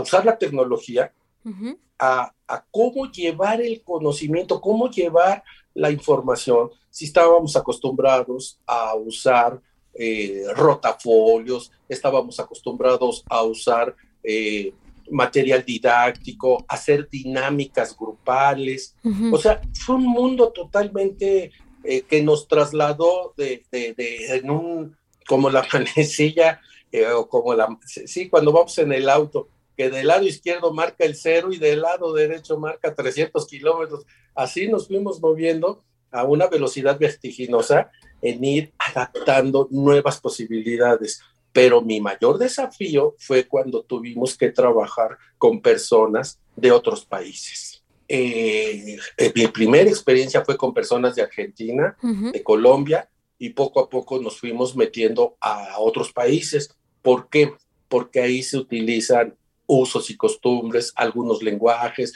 [0.01, 1.13] usar la tecnología,
[1.99, 2.33] a,
[2.71, 5.43] cómo llevar el conocimiento, cómo llevar
[5.75, 6.71] la información.
[6.91, 9.61] Si estábamos acostumbrados a usar
[9.95, 14.73] eh, rotafolios, estábamos acostumbrados a usar eh,
[15.11, 18.95] material didáctico, hacer dinámicas grupales.
[19.33, 21.53] O sea, fue un mundo totalmente
[21.85, 28.29] eh, que nos trasladó de, en un, como la manecilla, eh, o como la, sí,
[28.29, 32.13] cuando vamos en el auto, que del lado izquierdo marca el cero y del lado
[32.13, 34.07] derecho marca 300 kilómetros.
[34.35, 37.91] Así nos fuimos moviendo a una velocidad vertiginosa
[38.21, 41.23] en ir adaptando nuevas posibilidades
[41.59, 47.83] pero mi mayor desafío fue cuando tuvimos que trabajar con personas de otros países.
[48.07, 53.89] Eh, eh, mi primera experiencia fue con personas de Argentina, de Colombia, y poco a
[53.89, 56.77] poco nos fuimos metiendo a otros países.
[57.03, 57.53] ¿Por qué?
[57.89, 59.35] Porque ahí se utilizan
[59.67, 62.15] usos y costumbres, algunos lenguajes,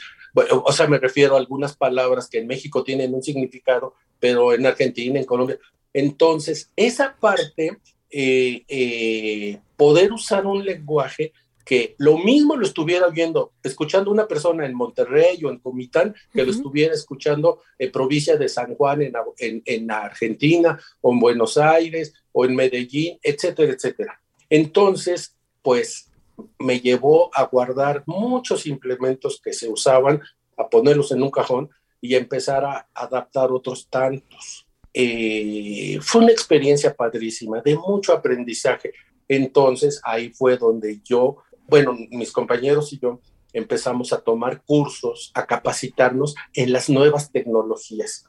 [0.63, 4.65] o sea, me refiero a algunas palabras que en México tienen un significado, pero en
[4.65, 5.59] Argentina, en Colombia.
[5.91, 7.77] Entonces, esa parte
[8.15, 11.33] eh, eh, poder usar un lenguaje
[11.65, 16.43] que lo mismo lo estuviera viendo, escuchando una persona en Monterrey o en Comitán, que
[16.43, 22.13] lo estuviera escuchando en provincia de San Juan, en, en, Argentina, o en Buenos Aires,
[22.33, 24.21] o en Medellín, etcétera, etcétera.
[24.49, 26.11] Entonces, pues
[26.59, 30.21] me llevó a guardar muchos implementos que se usaban,
[30.57, 34.62] a ponerlos en un cajón y empezar a adaptar otros tantos.
[34.93, 38.93] Eh, fue una experiencia padrísima, de mucho aprendizaje.
[39.27, 43.19] Entonces ahí fue donde yo, bueno, mis compañeros y yo
[43.53, 48.25] empezamos a tomar cursos, a capacitarnos en las nuevas tecnologías,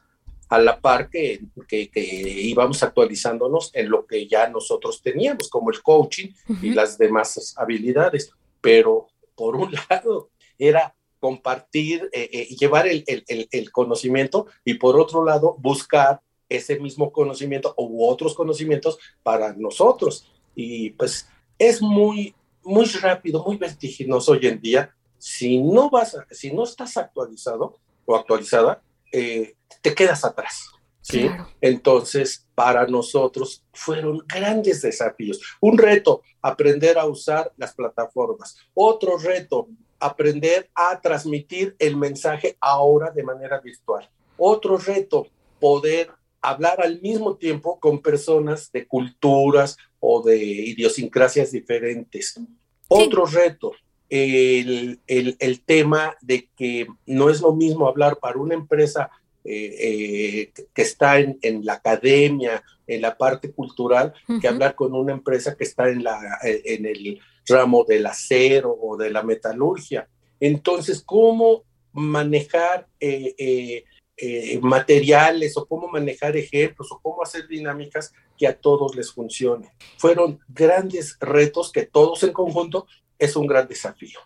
[0.49, 5.81] a la par que, que, íbamos actualizándonos en lo que ya nosotros teníamos, como el
[5.81, 6.29] coaching
[6.61, 8.31] y las demás habilidades.
[8.61, 14.99] Pero por un lado, era compartir, eh, eh, llevar el, el, el, conocimiento y por
[14.99, 20.31] otro lado, buscar ese mismo conocimiento u otros conocimientos para nosotros.
[20.55, 21.27] Y pues
[21.57, 24.95] es muy, muy rápido, muy vertiginoso hoy en día.
[25.17, 28.81] Si no vas, si no estás actualizado o actualizada,
[29.11, 30.69] eh, te quedas atrás.
[31.01, 31.29] ¿sí?
[31.61, 35.39] Entonces, para nosotros fueron grandes desafíos.
[35.61, 38.57] Un reto, aprender a usar las plataformas.
[38.73, 39.67] Otro reto,
[39.99, 44.09] aprender a transmitir el mensaje ahora de manera virtual.
[44.37, 45.27] Otro reto,
[45.59, 52.39] poder hablar al mismo tiempo con personas de culturas o de idiosincrasias diferentes.
[52.87, 53.71] Otro reto,
[54.09, 59.09] el, el, tema de que no es lo mismo hablar para una empresa
[59.43, 64.93] eh, eh, que está en, en, la academia, en la parte cultural, que hablar con
[64.93, 70.07] una empresa que está en, la, en el ramo del acero o de la metalurgia.
[70.39, 73.85] Entonces, ¿cómo manejar eh,
[74.17, 79.73] eh, materiales o cómo manejar ejemplos o cómo hacer dinámicas que a todos les funcione.
[79.97, 82.87] Fueron grandes retos que todos en conjunto
[83.19, 84.19] es un gran desafío.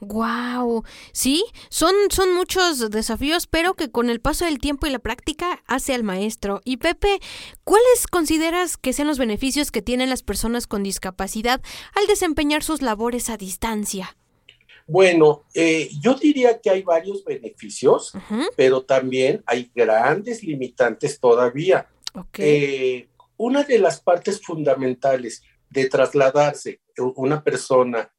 [0.00, 4.98] Wow, sí, son, son muchos desafíos, pero que con el paso del tiempo y la
[4.98, 6.60] práctica hace al maestro.
[6.64, 7.20] Y Pepe,
[7.62, 11.62] ¿cuáles consideras que sean los beneficios que tienen las personas con discapacidad
[11.94, 14.16] al desempeñar sus labores a distancia?
[14.86, 18.12] Bueno, eh, yo diría que hay varios beneficios,
[18.56, 21.88] pero también hay grandes limitantes todavía.
[22.38, 26.80] Eh, una de las partes fundamentales de trasladarse
[27.16, 28.12] una persona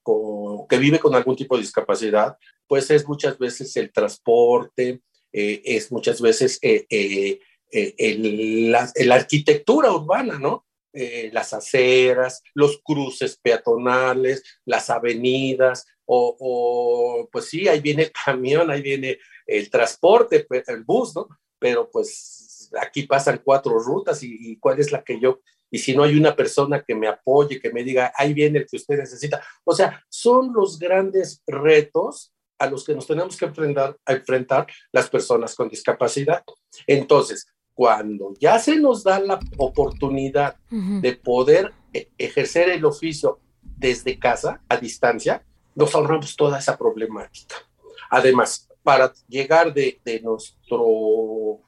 [0.68, 2.36] que vive con algún tipo de discapacidad,
[2.68, 6.60] pues es muchas veces el transporte, eh, es muchas veces
[8.98, 10.66] la, arquitectura urbana, ¿no?
[11.32, 18.82] las aceras, los cruces peatonales, las avenidas, o, pues sí, ahí viene el camión, ahí
[18.82, 21.28] viene el transporte, el bus, ¿no?
[21.60, 26.04] Pero pues aquí pasan cuatro rutas y, cuál es la que yo, y si no
[26.04, 29.42] hay una persona que me apoye, que me diga, ahí viene el que usted necesita.
[29.64, 34.68] O sea, son los grandes retos a los que nos tenemos que enfrentar, a enfrentar
[34.92, 36.44] las personas con discapacidad.
[36.86, 44.20] Entonces, cuando ya se nos da la oportunidad de poder e, ejercer el oficio desde
[44.20, 45.44] casa, a distancia,
[45.76, 47.56] nos ahorramos toda esa problemática.
[48.10, 51.60] Además, para llegar de, nuestro,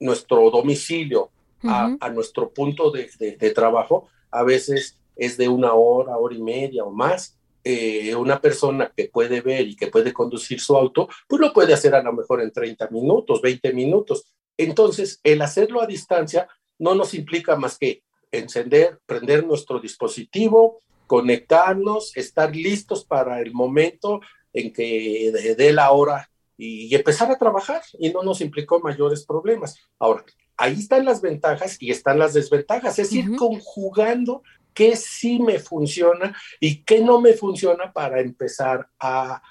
[0.00, 1.30] nuestro domicilio
[1.62, 6.90] a, nuestro punto de, trabajo, a veces es de una hora, hora y media o
[6.90, 7.38] más.
[7.64, 11.72] Eh, una persona que puede ver y que puede conducir su auto, pues lo puede
[11.72, 14.24] hacer a lo mejor en 30 minutos, 20 minutos.
[14.56, 16.48] Entonces, el hacerlo a distancia
[16.78, 20.80] no nos implica más que encender, prender nuestro dispositivo,
[21.12, 24.22] conectarnos, estar listos para el momento
[24.54, 29.76] en que dé la hora y, empezar a trabajar y no nos implicó mayores problemas.
[29.98, 30.24] Ahora,
[30.56, 36.34] ahí están las ventajas y están las desventajas, es ir conjugando qué sí me funciona
[36.58, 39.42] y qué no me funciona para empezar a,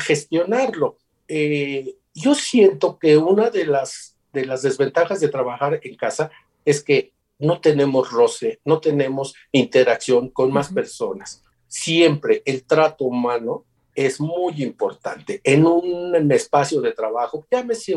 [0.00, 0.96] gestionarlo.
[1.28, 6.32] Eh, yo siento que una de las, de las desventajas de trabajar en casa
[6.64, 11.42] es que no tenemos roce, no tenemos interacción con más personas.
[11.66, 17.96] Siempre el trato humano es muy importante en un espacio de trabajo, llámese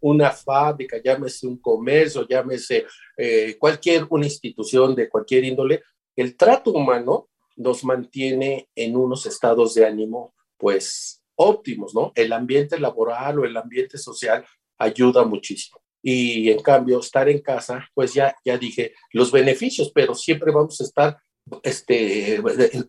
[0.00, 2.86] una fábrica, llámese un comercio, llámese
[3.16, 5.82] eh, cualquier una institución de cualquier índole,
[6.16, 12.12] el trato humano nos mantiene en unos estados de ánimo, pues óptimos, ¿no?
[12.14, 14.44] El ambiente laboral o el ambiente social
[14.76, 15.80] ayuda muchísimo
[16.10, 20.80] y en cambio estar en casa, pues ya, ya dije los beneficios, pero siempre vamos
[20.80, 21.18] a estar
[21.62, 22.40] este,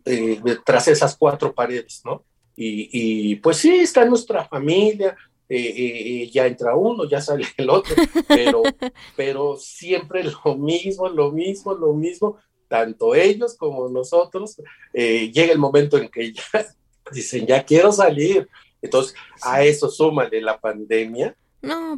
[0.06, 2.24] eh, tras esas cuatro paredes, ¿no?
[2.56, 5.14] Y, pues sí, está nuestra familia,
[5.50, 7.94] eh, eh, ya entra uno, ya sale el otro,
[8.26, 8.62] pero,
[9.16, 14.56] pero siempre lo mismo, lo mismo, lo mismo, tanto ellos como nosotros,
[14.94, 16.42] eh, llega el momento en que ya
[17.12, 18.48] dicen, ya quiero salir.
[18.80, 21.36] Entonces, a eso súmale la pandemia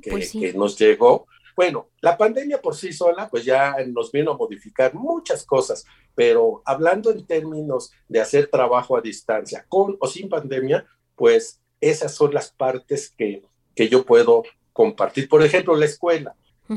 [0.01, 1.27] que, pues que nos llegó.
[1.55, 5.85] Bueno, la pandemia por sí sola, pues ya nos vino a modificar muchas cosas,
[6.15, 12.15] pero hablando en términos de hacer trabajo a distancia, con o sin pandemia, pues esas
[12.15, 13.43] son las partes que,
[13.75, 15.29] que yo puedo compartir.
[15.29, 16.35] Por ejemplo, la escuela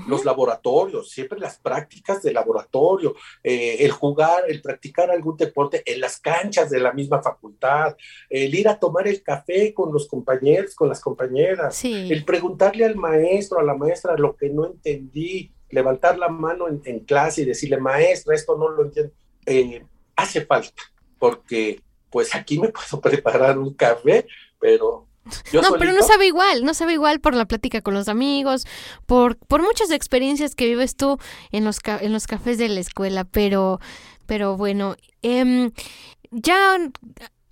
[0.08, 6.02] los laboratorios, siempre las prácticas de laboratorio, eh, el jugar, el practicar algún deporte en
[6.02, 7.96] las canchas de la misma facultad,
[8.30, 12.96] el ir a tomar el café con los compañeros, con las compañeras, el preguntarle al
[12.96, 17.78] maestro, a la maestra lo que no entendí, levantar la mano en, clase y decirle,
[17.78, 19.12] maestra, esto no lo entiendo,
[19.46, 19.86] eh,
[20.16, 20.82] hace falta,
[21.20, 24.26] porque pues aquí me puedo preparar un café,
[24.60, 25.08] pero
[25.54, 28.66] no, pero no sabe igual, no sabe igual por la plática con los amigos,
[29.06, 31.18] por, por muchas experiencias que vives tú
[31.52, 33.80] en los, en los cafés de la escuela, pero,
[34.26, 35.72] pero bueno, em,
[36.32, 36.78] ya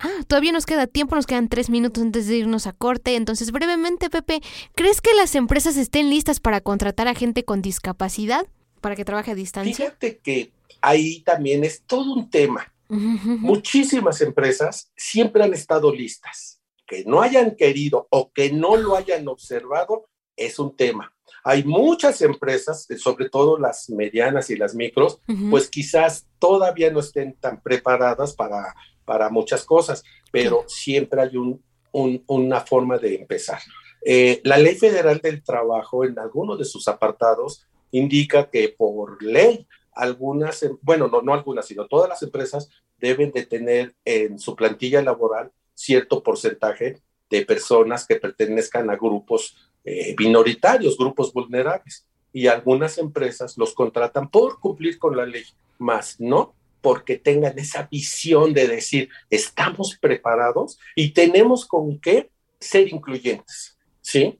[0.04, 3.16] Ah, todavía nos queda tiempo, nos quedan tres minutos antes de irnos a corte.
[3.16, 4.42] Entonces, brevemente, Pepe,
[4.74, 8.46] ¿crees que las empresas estén listas para contratar a gente con discapacidad
[8.82, 9.86] para que trabaje a distancia?
[9.86, 10.52] Fíjate que
[10.82, 12.70] ahí también es todo un tema.
[12.86, 16.60] Muchísimas empresas siempre han estado listas
[16.94, 21.12] que no hayan querido o que no lo hayan observado es un tema.
[21.42, 25.20] Hay muchas empresas, sobre todo las medianas y las micros,
[25.50, 28.74] pues quizás todavía no estén tan preparadas para,
[29.04, 33.60] para muchas cosas, pero siempre hay un, una forma de empezar.
[34.04, 39.66] Eh, la Ley Federal del Trabajo, en algunos de sus apartados, indica que por ley,
[39.92, 44.56] algunas, em, bueno, no, no algunas, sino todas las empresas deben de tener en su
[44.56, 47.00] plantilla laboral cierto porcentaje
[47.30, 52.06] de personas que pertenezcan a grupos eh, minoritarios, grupos vulnerables.
[52.32, 55.44] Y algunas empresas los contratan por cumplir con la ley,
[55.78, 56.54] más no
[56.84, 62.28] porque tengan esa visión de decir, estamos preparados y tenemos con qué
[62.60, 64.38] ser incluyentes, ¿sí?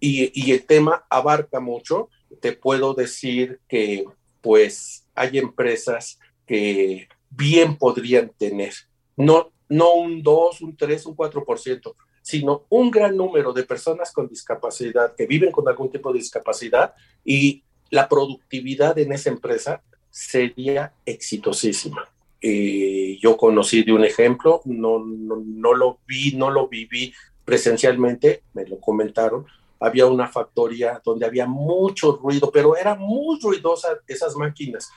[0.00, 2.08] y, y el tema abarca mucho.
[2.40, 4.06] Te puedo decir que,
[4.40, 8.72] pues, hay empresas que bien podrían tener,
[9.14, 14.28] no, no un 2, un 3, un 4%, sino un gran número de personas con
[14.28, 16.94] discapacidad que viven con algún tipo de discapacidad
[17.24, 22.08] y la productividad en esa empresa sería exitosísima.
[22.40, 27.12] Eh, yo conocí de un ejemplo, no, no, lo vi, no lo viví
[27.44, 29.46] presencialmente, me lo comentaron,
[29.80, 34.90] había una factoría donde había mucho ruido, pero era muy ruidosa esas máquinas.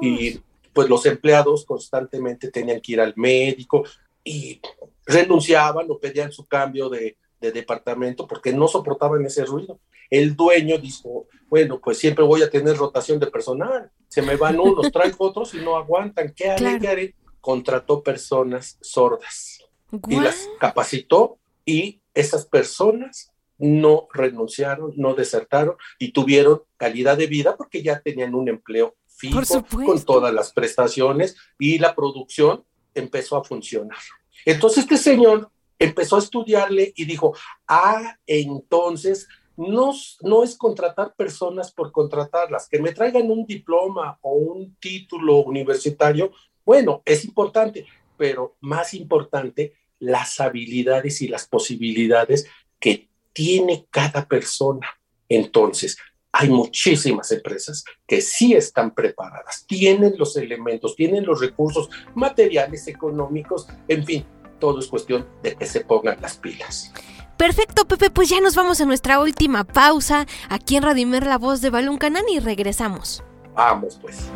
[0.00, 0.40] Y
[0.72, 3.84] pues los empleados constantemente tenían que ir al médico,
[4.24, 4.60] y
[5.06, 9.80] renunciaban o pedían su cambio de, departamento porque no soportaban ese ruido.
[10.10, 14.60] El dueño dijo, bueno, pues siempre voy a tener rotación de personal, se me van
[14.60, 16.78] unos, traigo otros y no aguantan, ¿qué haré?
[16.78, 17.14] ¿Qué haré?
[17.40, 19.64] Contrató personas sordas
[20.06, 27.56] y las capacitó y esas personas no renunciaron, no desertaron y tuvieron calidad de vida
[27.56, 29.42] porque ya tenían un empleo fijo
[29.84, 32.64] con todas las prestaciones y la producción
[32.94, 33.98] empezó a funcionar.
[34.44, 37.34] Entonces este señor empezó a estudiarle y dijo,
[37.66, 44.32] ah, entonces no, no es contratar personas por contratarlas, que me traigan un diploma o
[44.32, 46.32] un título universitario,
[46.64, 47.86] bueno, es importante,
[48.16, 52.46] pero más importante, las habilidades y las posibilidades
[52.78, 54.88] que tiene cada persona.
[55.28, 55.96] Entonces,
[56.32, 63.66] hay muchísimas empresas que sí están preparadas, tienen los elementos, tienen los recursos materiales, económicos,
[63.88, 64.24] en fin,
[64.58, 66.92] todo es cuestión de que se pongan las pilas.
[67.36, 71.62] Perfecto, Pepe, pues ya nos vamos a nuestra última pausa aquí en Radimer, la voz
[71.62, 73.24] de Balún Canán y regresamos.
[73.54, 74.30] Vamos, pues.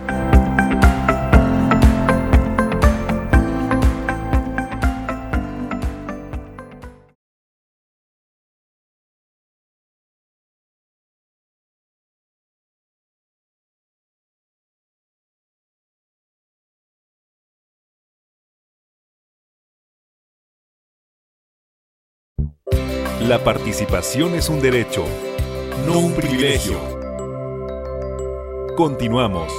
[23.28, 25.02] La participación es un derecho,
[25.86, 26.78] no un privilegio.
[28.76, 29.50] Continuamos.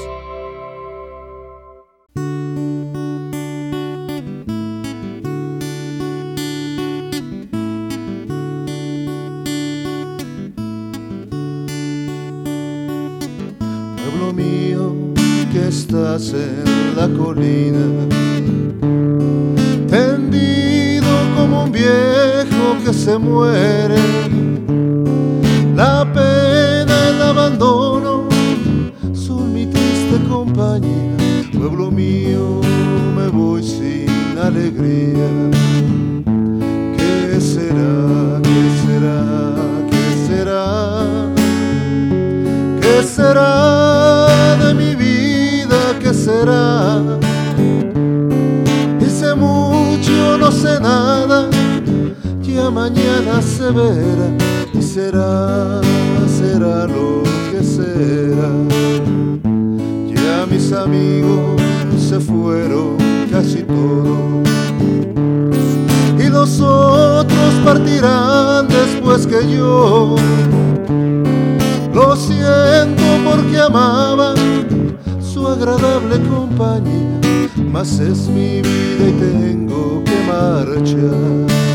[13.97, 14.93] Pueblo mío
[15.51, 18.34] que estás en la colina
[22.85, 23.97] que se muere,
[25.75, 28.27] la pena, el abandono
[29.11, 31.17] son mi triste compañía.
[31.57, 32.61] pueblo mío,
[33.17, 35.29] me voy sin alegría.
[36.95, 38.39] ¿Qué será?
[38.43, 39.55] ¿Qué será?
[39.89, 41.31] ¿Qué será?
[42.81, 45.79] ¿Qué será de mi vida?
[45.99, 47.01] ¿Qué será?
[49.01, 51.34] Hice mucho, no sé nada,
[52.85, 54.29] mañana se verá
[54.71, 55.81] y será,
[56.37, 58.51] será lo que será.
[60.13, 61.59] Ya mis amigos
[61.97, 62.97] se fueron
[63.31, 64.47] casi todos
[66.19, 70.15] y los otros partirán después que yo.
[71.91, 74.35] Lo siento porque amaba
[75.19, 81.74] su agradable compañía, mas es mi vida y tengo que marchar.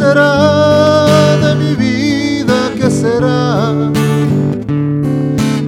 [0.00, 2.56] Será de mi vida?
[2.78, 3.70] ¿Qué será?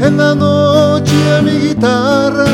[0.06, 2.46] En la noche mi guitarra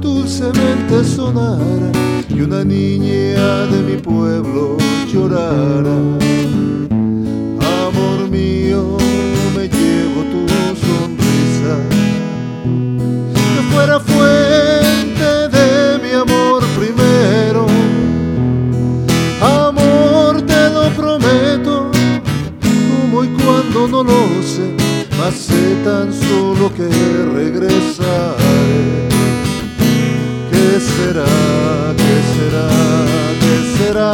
[0.00, 1.90] dulcemente sonara
[2.34, 4.78] y una niña de mi pueblo
[5.12, 5.98] llorara.
[7.86, 8.96] Amor mío,
[9.54, 10.40] me llevo tu
[10.84, 11.74] sonrisa,
[13.54, 14.55] que fuera fuente
[25.30, 26.88] sé tan solo que
[27.34, 29.08] regresaré.
[30.50, 31.24] ¿Qué será?
[31.96, 32.68] ¿Qué será?
[33.40, 34.12] ¿Qué será?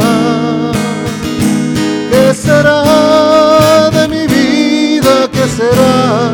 [2.10, 5.28] ¿Qué será de mi vida?
[5.30, 6.32] ¿Qué será?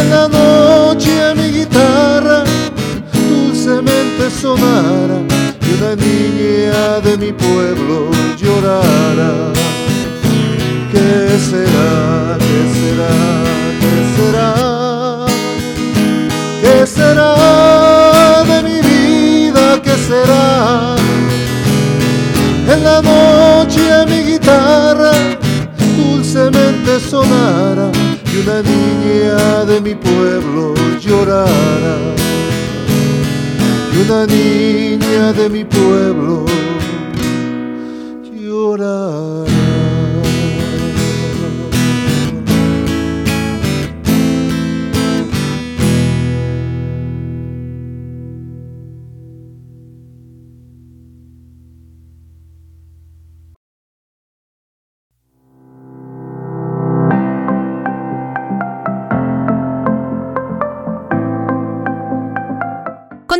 [0.00, 2.44] En la noche mi guitarra
[3.28, 5.18] dulcemente sonara
[5.60, 9.67] y una niña de mi pueblo llorara.
[11.08, 12.36] ¿Qué será?
[12.38, 13.14] ¿Qué será?
[13.80, 15.26] ¿Qué será?
[16.60, 19.80] ¿Qué será de mi vida?
[19.82, 20.96] ¿Qué será?
[22.74, 25.12] En la noche mi guitarra
[25.96, 27.90] dulcemente sonara
[28.30, 31.96] y una niña de mi pueblo llorara.
[33.94, 36.44] Y una niña de mi pueblo
[38.30, 39.47] llorara.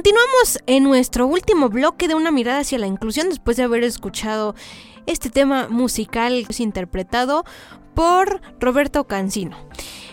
[0.09, 4.55] Continuamos en nuestro último bloque de una mirada hacia la inclusión después de haber escuchado
[5.05, 7.45] este tema musical interpretado
[7.93, 9.59] por Roberto Cancino.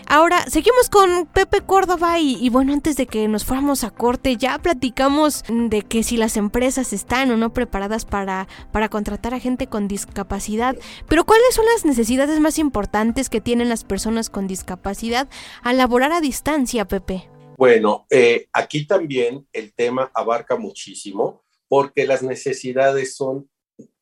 [0.06, 4.58] Ahora, seguimos con Pepe Córdoba y, bueno, antes de que nos fuéramos a corte, ya
[4.58, 9.66] platicamos de que si las empresas están o no preparadas para, para contratar a gente
[9.66, 10.76] con discapacidad,
[11.08, 15.26] pero ¿cuáles son las necesidades más importantes que tienen las personas con discapacidad
[15.62, 17.30] al laborar a distancia, Pepe?
[17.56, 23.48] Bueno, eh, aquí también el tema abarca muchísimo porque las necesidades son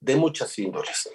[0.01, 1.09] de muchas índoles.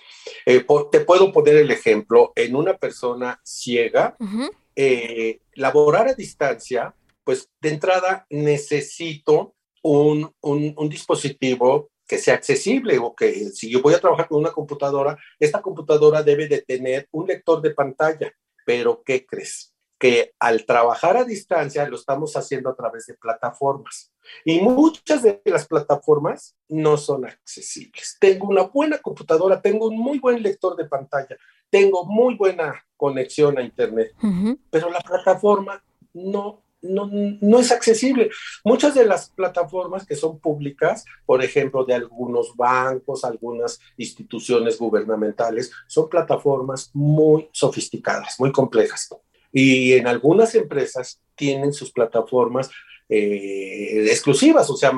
[0.45, 4.51] Eh, por, te puedo poner el ejemplo, en una persona ciega, uh -huh.
[4.75, 12.97] eh, laborar a distancia, pues de entrada necesito un, un, un, dispositivo que sea accesible
[12.97, 17.07] o que si yo voy a trabajar con una computadora, esta computadora debe de tener
[17.11, 18.33] un lector de pantalla.
[18.65, 19.73] Pero, ¿qué crees?
[19.99, 24.13] Que al trabajar a distancia lo estamos haciendo a través de plataformas.
[24.45, 28.15] Y muchas de las plataformas no son accesibles.
[28.19, 31.35] Tengo una buena computadora, tengo un muy buen lector de pantalla,
[31.69, 34.59] tengo muy buena conexión a Internet, uh -huh.
[34.69, 35.83] pero la plataforma
[36.13, 38.29] no, no, no es accesible.
[38.63, 45.71] Muchas de las plataformas que son públicas, por ejemplo, de algunos bancos, algunas instituciones gubernamentales,
[45.87, 49.09] son plataformas muy sofisticadas, muy complejas
[49.51, 52.69] y en algunas empresas tienen sus plataformas
[53.11, 54.91] eh, exclusivas, o sea,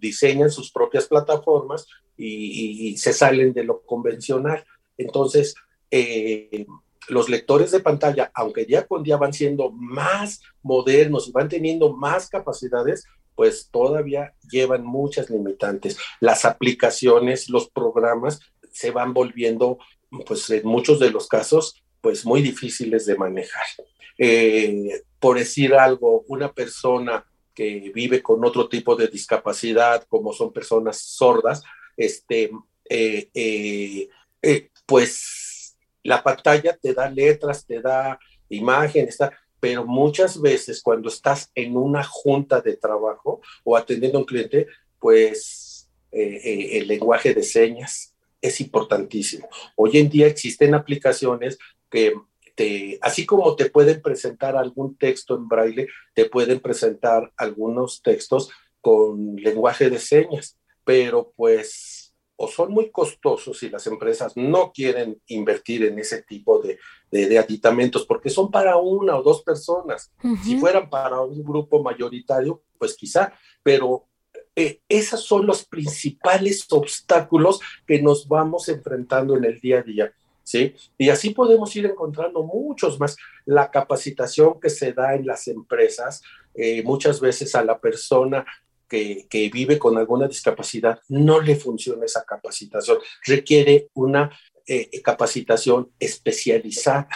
[0.00, 1.86] diseñan sus propias plataformas
[2.16, 4.64] y, se salen de lo convencional.
[4.96, 5.54] Entonces,
[5.90, 6.66] eh,
[7.08, 11.94] los lectores de pantalla, aunque día con día van siendo más modernos y van teniendo
[11.94, 13.04] más capacidades,
[13.34, 15.98] pues todavía llevan muchas limitantes.
[16.20, 18.40] Las aplicaciones, los programas
[18.72, 19.78] se van volviendo,
[20.26, 23.66] pues en muchos de los casos, pues muy difíciles de manejar.
[24.18, 30.52] Eh, por decir algo, una persona que vive con otro tipo de discapacidad, como son
[30.52, 31.62] personas sordas,
[31.96, 32.50] este,
[32.88, 33.28] eh,
[34.42, 39.18] eh, pues la pantalla te da letras, te da imágenes,
[39.60, 44.66] pero muchas veces cuando estás en una junta de trabajo o atendiendo a un cliente,
[45.00, 49.48] pues el lenguaje de señas es importantísimo.
[49.76, 51.58] Hoy en día existen aplicaciones
[51.90, 52.14] que
[52.58, 58.50] te, así como te pueden presentar algún texto en braille, te pueden presentar algunos textos
[58.80, 65.20] con lenguaje de señas, pero pues o son muy costosos y las empresas no quieren
[65.28, 66.80] invertir en ese tipo de,
[67.12, 70.12] de, aditamentos porque son para una o dos personas.
[70.44, 73.32] Si fueran para un grupo mayoritario, pues quizá,
[73.62, 74.06] pero
[74.54, 80.12] eh, esos son los principales obstáculos que nos vamos enfrentando en el día a día.
[80.48, 80.74] ¿Sí?
[80.96, 83.18] Y así podemos ir encontrando muchos más.
[83.44, 86.22] La capacitación que se da en las empresas,
[86.54, 88.46] eh, muchas veces a la persona
[88.88, 92.96] que, vive con alguna discapacidad, no le funciona esa capacitación.
[93.26, 94.30] Requiere una
[94.66, 97.10] eh, capacitación especializada.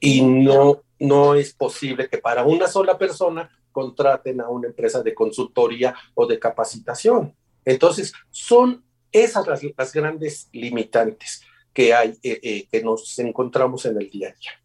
[0.00, 5.12] Y no, no es posible que para una sola persona contraten a una empresa de
[5.12, 7.34] consultoría o de capacitación.
[7.66, 8.82] Entonces, son
[9.12, 14.32] esas las, grandes limitantes que hay, eh, eh, que nos encontramos en el día a
[14.32, 14.59] día.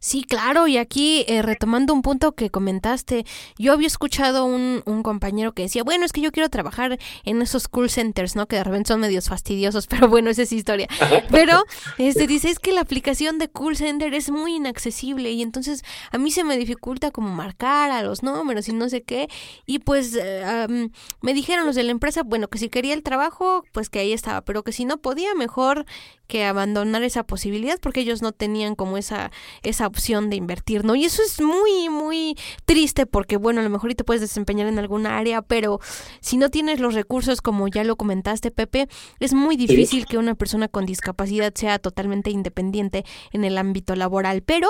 [0.00, 3.26] Sí, claro, y aquí eh, retomando un punto que comentaste,
[3.58, 7.42] yo había escuchado un, un compañero que decía, bueno, es que yo quiero trabajar en
[7.42, 8.46] esos call centers, ¿no?
[8.46, 10.86] Que de repente son medios fastidiosos, pero bueno, esa es historia.
[11.30, 11.64] Pero
[11.98, 15.82] este dice, es que la aplicación de call center es muy inaccesible y entonces
[16.12, 19.28] a mí se me dificulta como marcar a los números y no sé qué.
[19.66, 20.90] Y pues eh,
[21.22, 24.12] me dijeron los de la empresa, bueno, que si quería el trabajo, pues que ahí
[24.12, 25.86] estaba, pero que si no podía, mejor
[26.28, 29.32] que abandonar esa posibilidad porque ellos no tenían como esa,
[29.62, 30.94] esa opción de invertir, ¿no?
[30.94, 34.78] Y eso es muy, muy triste porque, bueno, a lo mejor te puedes desempeñar en
[34.78, 35.80] alguna área, pero
[36.20, 40.34] si no tienes los recursos, como ya lo comentaste, Pepe, es muy difícil que una
[40.34, 44.42] persona con discapacidad sea totalmente independiente en el ámbito laboral.
[44.42, 44.68] Pero,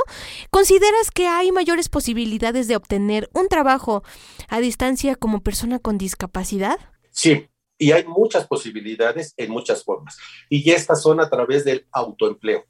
[0.50, 4.02] ¿consideras que hay mayores posibilidades de obtener un trabajo
[4.48, 6.78] a distancia como persona con discapacidad?
[7.10, 7.48] Sí,
[7.78, 10.18] y hay muchas posibilidades en muchas formas.
[10.48, 12.64] Y estas son a través del autoempleo.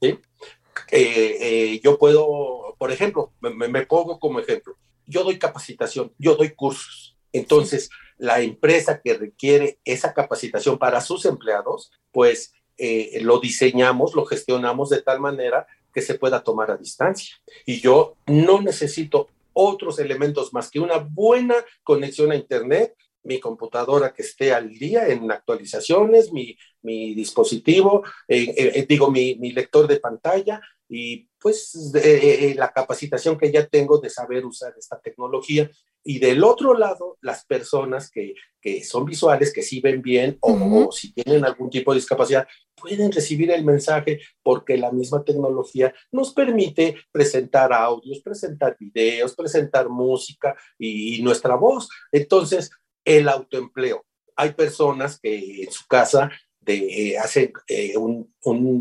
[0.00, 0.18] ¿sí?
[0.90, 6.50] Eh, eh, yo puedo, por ejemplo, me, pongo como ejemplo, yo doy capacitación, yo doy
[6.50, 7.16] cursos.
[7.32, 14.24] Entonces, la empresa que requiere esa capacitación para sus empleados, pues eh, lo diseñamos, lo
[14.24, 17.36] gestionamos de tal manera que se pueda tomar a distancia.
[17.66, 24.12] Y yo no necesito otros elementos más que una buena conexión a Internet, mi computadora
[24.12, 29.86] que esté al día en actualizaciones, mi, mi dispositivo, eh, eh, digo, mi, mi, lector
[29.86, 35.70] de pantalla y pues eh, la capacitación que ya tengo de saber usar esta tecnología.
[36.04, 40.90] Y del otro lado, las personas que, que son visuales, que sí ven bien o,
[40.90, 46.32] si tienen algún tipo de discapacidad, pueden recibir el mensaje porque la misma tecnología nos
[46.34, 51.88] permite presentar audios, presentar videos, presentar música y, y nuestra voz.
[52.10, 52.70] Entonces,
[53.04, 54.04] el autoempleo.
[54.36, 56.30] Hay personas que en su casa
[56.64, 58.32] de, eh, hacen eh, un,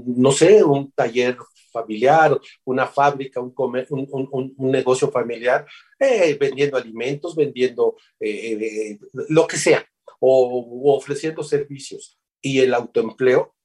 [0.05, 1.37] no sé, un taller
[1.71, 5.65] familiar, una fábrica, un, un, un, negocio familiar,
[5.97, 7.95] eh, vendiendo alimentos, vendiendo
[9.29, 9.85] lo que sea,
[10.19, 12.19] o, ofreciendo servicios.
[12.41, 13.55] Y el autoempleo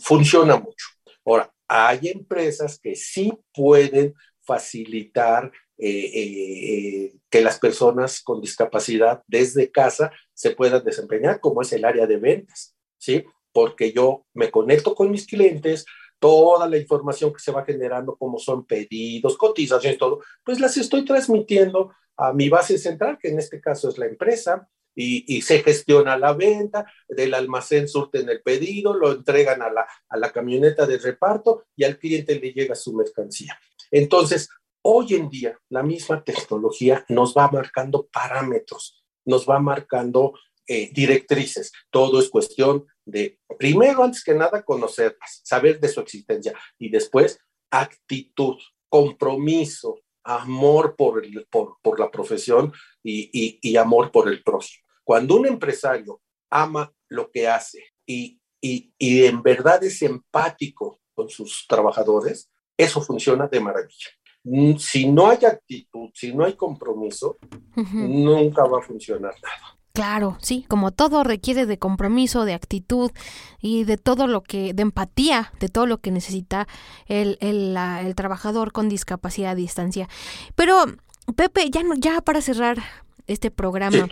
[0.00, 0.86] funciona mucho.
[1.24, 10.50] Ahora, hay empresas que sí pueden facilitar que las personas con discapacidad desde casa se
[10.50, 12.75] puedan desempeñar, como es el área de ventas,
[13.06, 13.24] ¿sí?
[13.52, 15.86] Porque yo me conecto con mis clientes,
[16.18, 21.04] toda la información que se va generando, como son pedidos, cotizaciones, todo, pues las estoy
[21.04, 25.62] transmitiendo a mi base central, que en este caso es la empresa, y, y, se
[25.62, 30.86] gestiona la venta, del almacén surten el pedido, lo entregan a la, a la camioneta
[30.86, 33.58] de reparto y al cliente le llega su mercancía.
[33.90, 34.48] Entonces,
[34.88, 40.34] Hoy en día, la misma tecnología nos va marcando parámetros, nos va marcando
[40.64, 41.72] eh, directrices.
[41.90, 47.38] Todo es cuestión de, primero, antes que nada, conocerlas, saber de su existencia y después
[47.70, 48.56] actitud,
[48.88, 51.22] compromiso, amor por,
[51.82, 54.84] por, la profesión y, y, amor por el prójimo.
[55.04, 61.64] Cuando un empresario ama lo que hace y, y, en verdad es empático con sus
[61.68, 64.10] trabajadores, eso funciona de maravilla.
[64.78, 67.38] Si no hay actitud, si no hay compromiso,
[67.92, 69.75] nunca va a funcionar nada.
[69.96, 73.10] Claro, sí, como todo requiere de compromiso, de actitud
[73.62, 76.68] y de todo lo que, de empatía, de todo lo que necesita
[77.06, 80.06] el, el, el trabajador con discapacidad a distancia.
[80.54, 80.84] Pero,
[81.34, 82.76] Pepe, ya, no, ya para cerrar
[83.26, 84.10] este programa,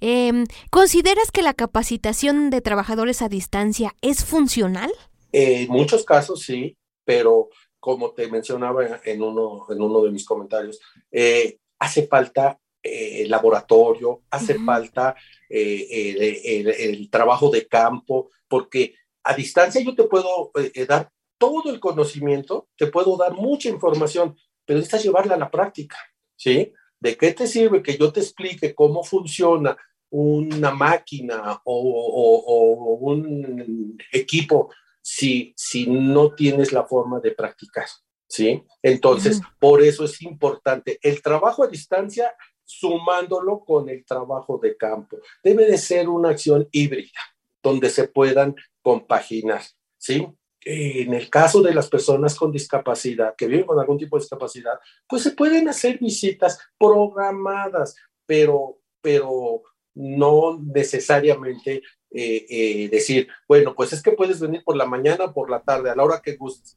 [0.00, 4.92] em, ¿consideras que la capacitación de trabajadores a distancia es funcional?
[5.32, 7.48] En muchos casos sí, pero
[7.80, 10.78] como te mencionaba en uno, en uno de mis comentarios,
[11.10, 15.14] eh, hace falta eh, laboratorio, hace falta
[15.48, 20.50] eh, el, trabajo de campo, porque a distancia yo te puedo
[20.88, 25.96] dar todo el conocimiento, te puedo dar mucha información, pero necesitas llevarla a la práctica,
[26.36, 26.72] ¿sí?
[26.98, 29.76] ¿De qué te sirve que yo te explique cómo funciona
[30.10, 34.70] una máquina o, un equipo
[35.00, 37.86] si, si no tienes la forma de practicar?
[38.28, 38.64] ¿Sí?
[38.82, 42.34] Entonces, por eso es importante el trabajo a distancia
[42.66, 45.18] sumándolo con el trabajo de campo.
[45.42, 47.20] Debe de ser una acción híbrida
[47.62, 49.62] donde se puedan compaginar,
[49.96, 50.26] ¿sí?
[50.68, 54.80] en el caso de las personas con discapacidad, que viven con algún tipo de discapacidad,
[55.08, 57.94] pues se pueden hacer visitas programadas,
[58.26, 59.62] pero, pero
[59.94, 65.32] no necesariamente eh, eh, decir, bueno, pues es que puedes venir por la mañana o
[65.32, 66.76] por la tarde, a la hora que gustes.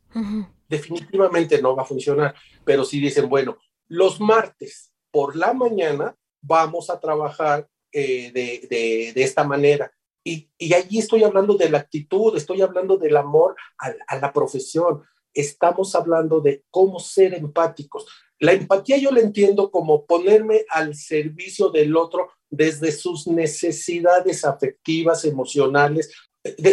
[0.68, 6.90] Definitivamente no va a funcionar, pero si dicen, bueno, los martes por la mañana vamos
[6.90, 9.92] a trabajar eh, de, de, esta manera
[10.24, 15.04] y, y allí estoy hablando de la actitud, estoy hablando del amor a, la profesión,
[15.34, 18.06] estamos hablando de cómo ser empáticos.
[18.40, 25.26] La empatía yo la entiendo como ponerme al servicio del otro desde sus necesidades afectivas,
[25.26, 26.14] emocionales.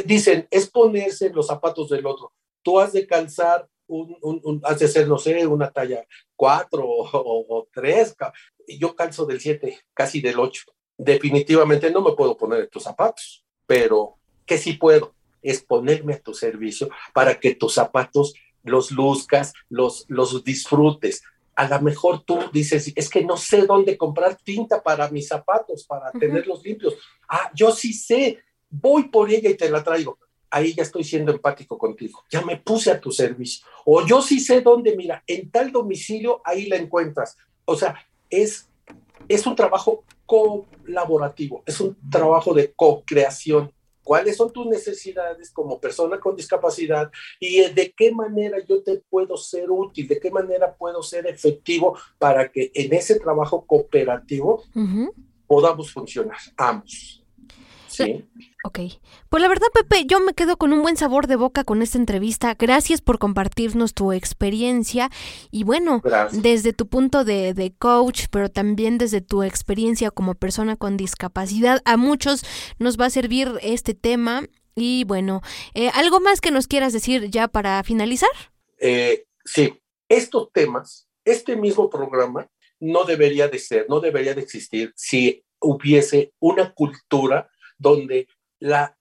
[0.05, 2.33] dicen, es ponerse en los zapatos del otro.
[2.63, 7.47] Tú has de calzar, un, un, has de ser, no sé, una talla cuatro o,
[7.49, 8.15] o, tres.
[8.67, 10.65] Yo calzo del siete, casi del ocho
[10.97, 16.21] definitivamente no me puedo poner en tus zapatos, pero que sí puedo es ponerme a
[16.21, 18.35] tu servicio para que tus zapatos
[18.65, 21.23] los luzcas, los, los disfrutes.
[21.55, 25.85] A lo mejor tú dices, es que no sé dónde comprar tinta para mis zapatos,
[25.85, 26.97] para tenerlos limpios.
[27.29, 30.19] Ah, yo sí sé, voy por ella y te la traigo.
[30.51, 33.67] Ahí ya estoy siendo empático contigo, ya me puse a tu servicio.
[33.85, 37.37] O yo sí sé dónde, mira, en tal domicilio, ahí la encuentras.
[37.65, 37.97] O sea,
[38.31, 38.69] es,
[39.29, 43.73] es un trabajo colaborativo, es un trabajo de co-creación.
[44.03, 49.37] ¿Cuáles son tus necesidades como persona con discapacidad y de qué manera yo te puedo
[49.37, 54.63] ser útil, de qué manera puedo ser efectivo para que en ese trabajo cooperativo
[55.49, 57.26] podamos funcionar ambos?
[57.97, 58.25] Sí.
[58.67, 58.81] Ok.
[59.29, 61.99] Pues la verdad, Pepe, yo me quedo con un buen sabor de boca con esta
[61.99, 62.57] entrevista.
[62.59, 65.09] Gracias por compartirnos tu experiencia.
[65.53, 70.97] Y bueno, desde tu punto de, coach, pero también desde tu experiencia como persona con
[70.97, 72.45] discapacidad, a muchos
[72.81, 74.43] nos va a servir este tema.
[74.75, 75.43] Y bueno,
[75.75, 78.31] eh, ¿algo más que nos quieras decir ya para finalizar?
[78.81, 84.93] Eh, sí, estos temas, este mismo programa no debería de ser, no debería de existir
[84.97, 88.29] si hubiese una cultura donde
[88.61, 88.97] la,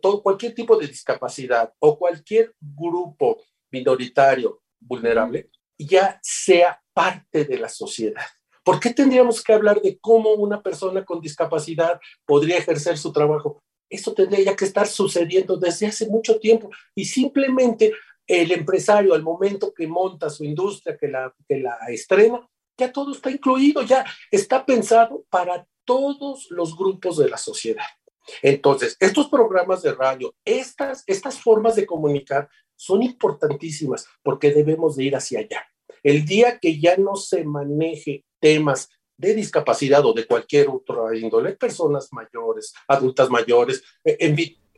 [0.00, 5.50] todo, cualquier tipo de discapacidad o cualquier grupo minoritario vulnerable
[5.86, 8.24] ya sea parte de la sociedad.
[8.62, 13.62] ¿Por qué tendríamos que hablar de cómo una persona con discapacidad podría ejercer su trabajo?
[13.88, 17.92] Eso tendría que estar sucediendo desde hace mucho tiempo y simplemente
[18.26, 22.46] el empresario al momento que monta su industria, que la, que la estrena,
[22.78, 27.84] ya todo está incluido, ya está pensado para todos los grupos de la sociedad.
[28.42, 35.04] Entonces, estos programas de radio, estas, estas formas de comunicar son importantísimas porque debemos de
[35.04, 35.66] ir hacia allá.
[36.02, 41.52] El día que ya no se maneje temas de discapacidad o de cualquier otro índole,
[41.52, 44.36] personas mayores, adultas mayores, eh, en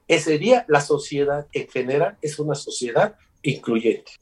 [0.08, 4.12] ese día la sociedad en general es una sociedad incluyente.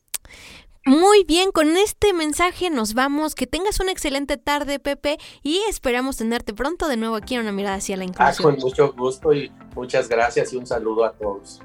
[0.87, 3.35] Muy bien, con este mensaje nos vamos.
[3.35, 7.53] Que tengas una excelente tarde, Pepe, y esperamos tenerte pronto de nuevo aquí en una
[7.53, 8.35] mirada hacia la ah, inclusión.
[8.35, 11.61] Ah, con mucho gusto y muchas gracias y un saludo a todos.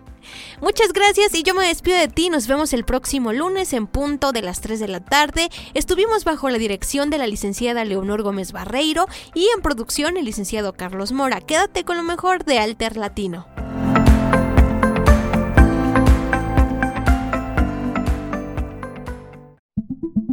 [0.61, 2.29] Muchas gracias y yo me despido de ti.
[2.29, 5.49] Nos vemos el próximo lunes en punto de las 3 de la tarde.
[5.73, 10.73] Estuvimos bajo la dirección de la licenciada Leonor Gómez Barreiro y en producción el licenciado
[10.73, 11.41] Carlos Mora.
[11.41, 13.45] Quédate con lo mejor de Alter Latino.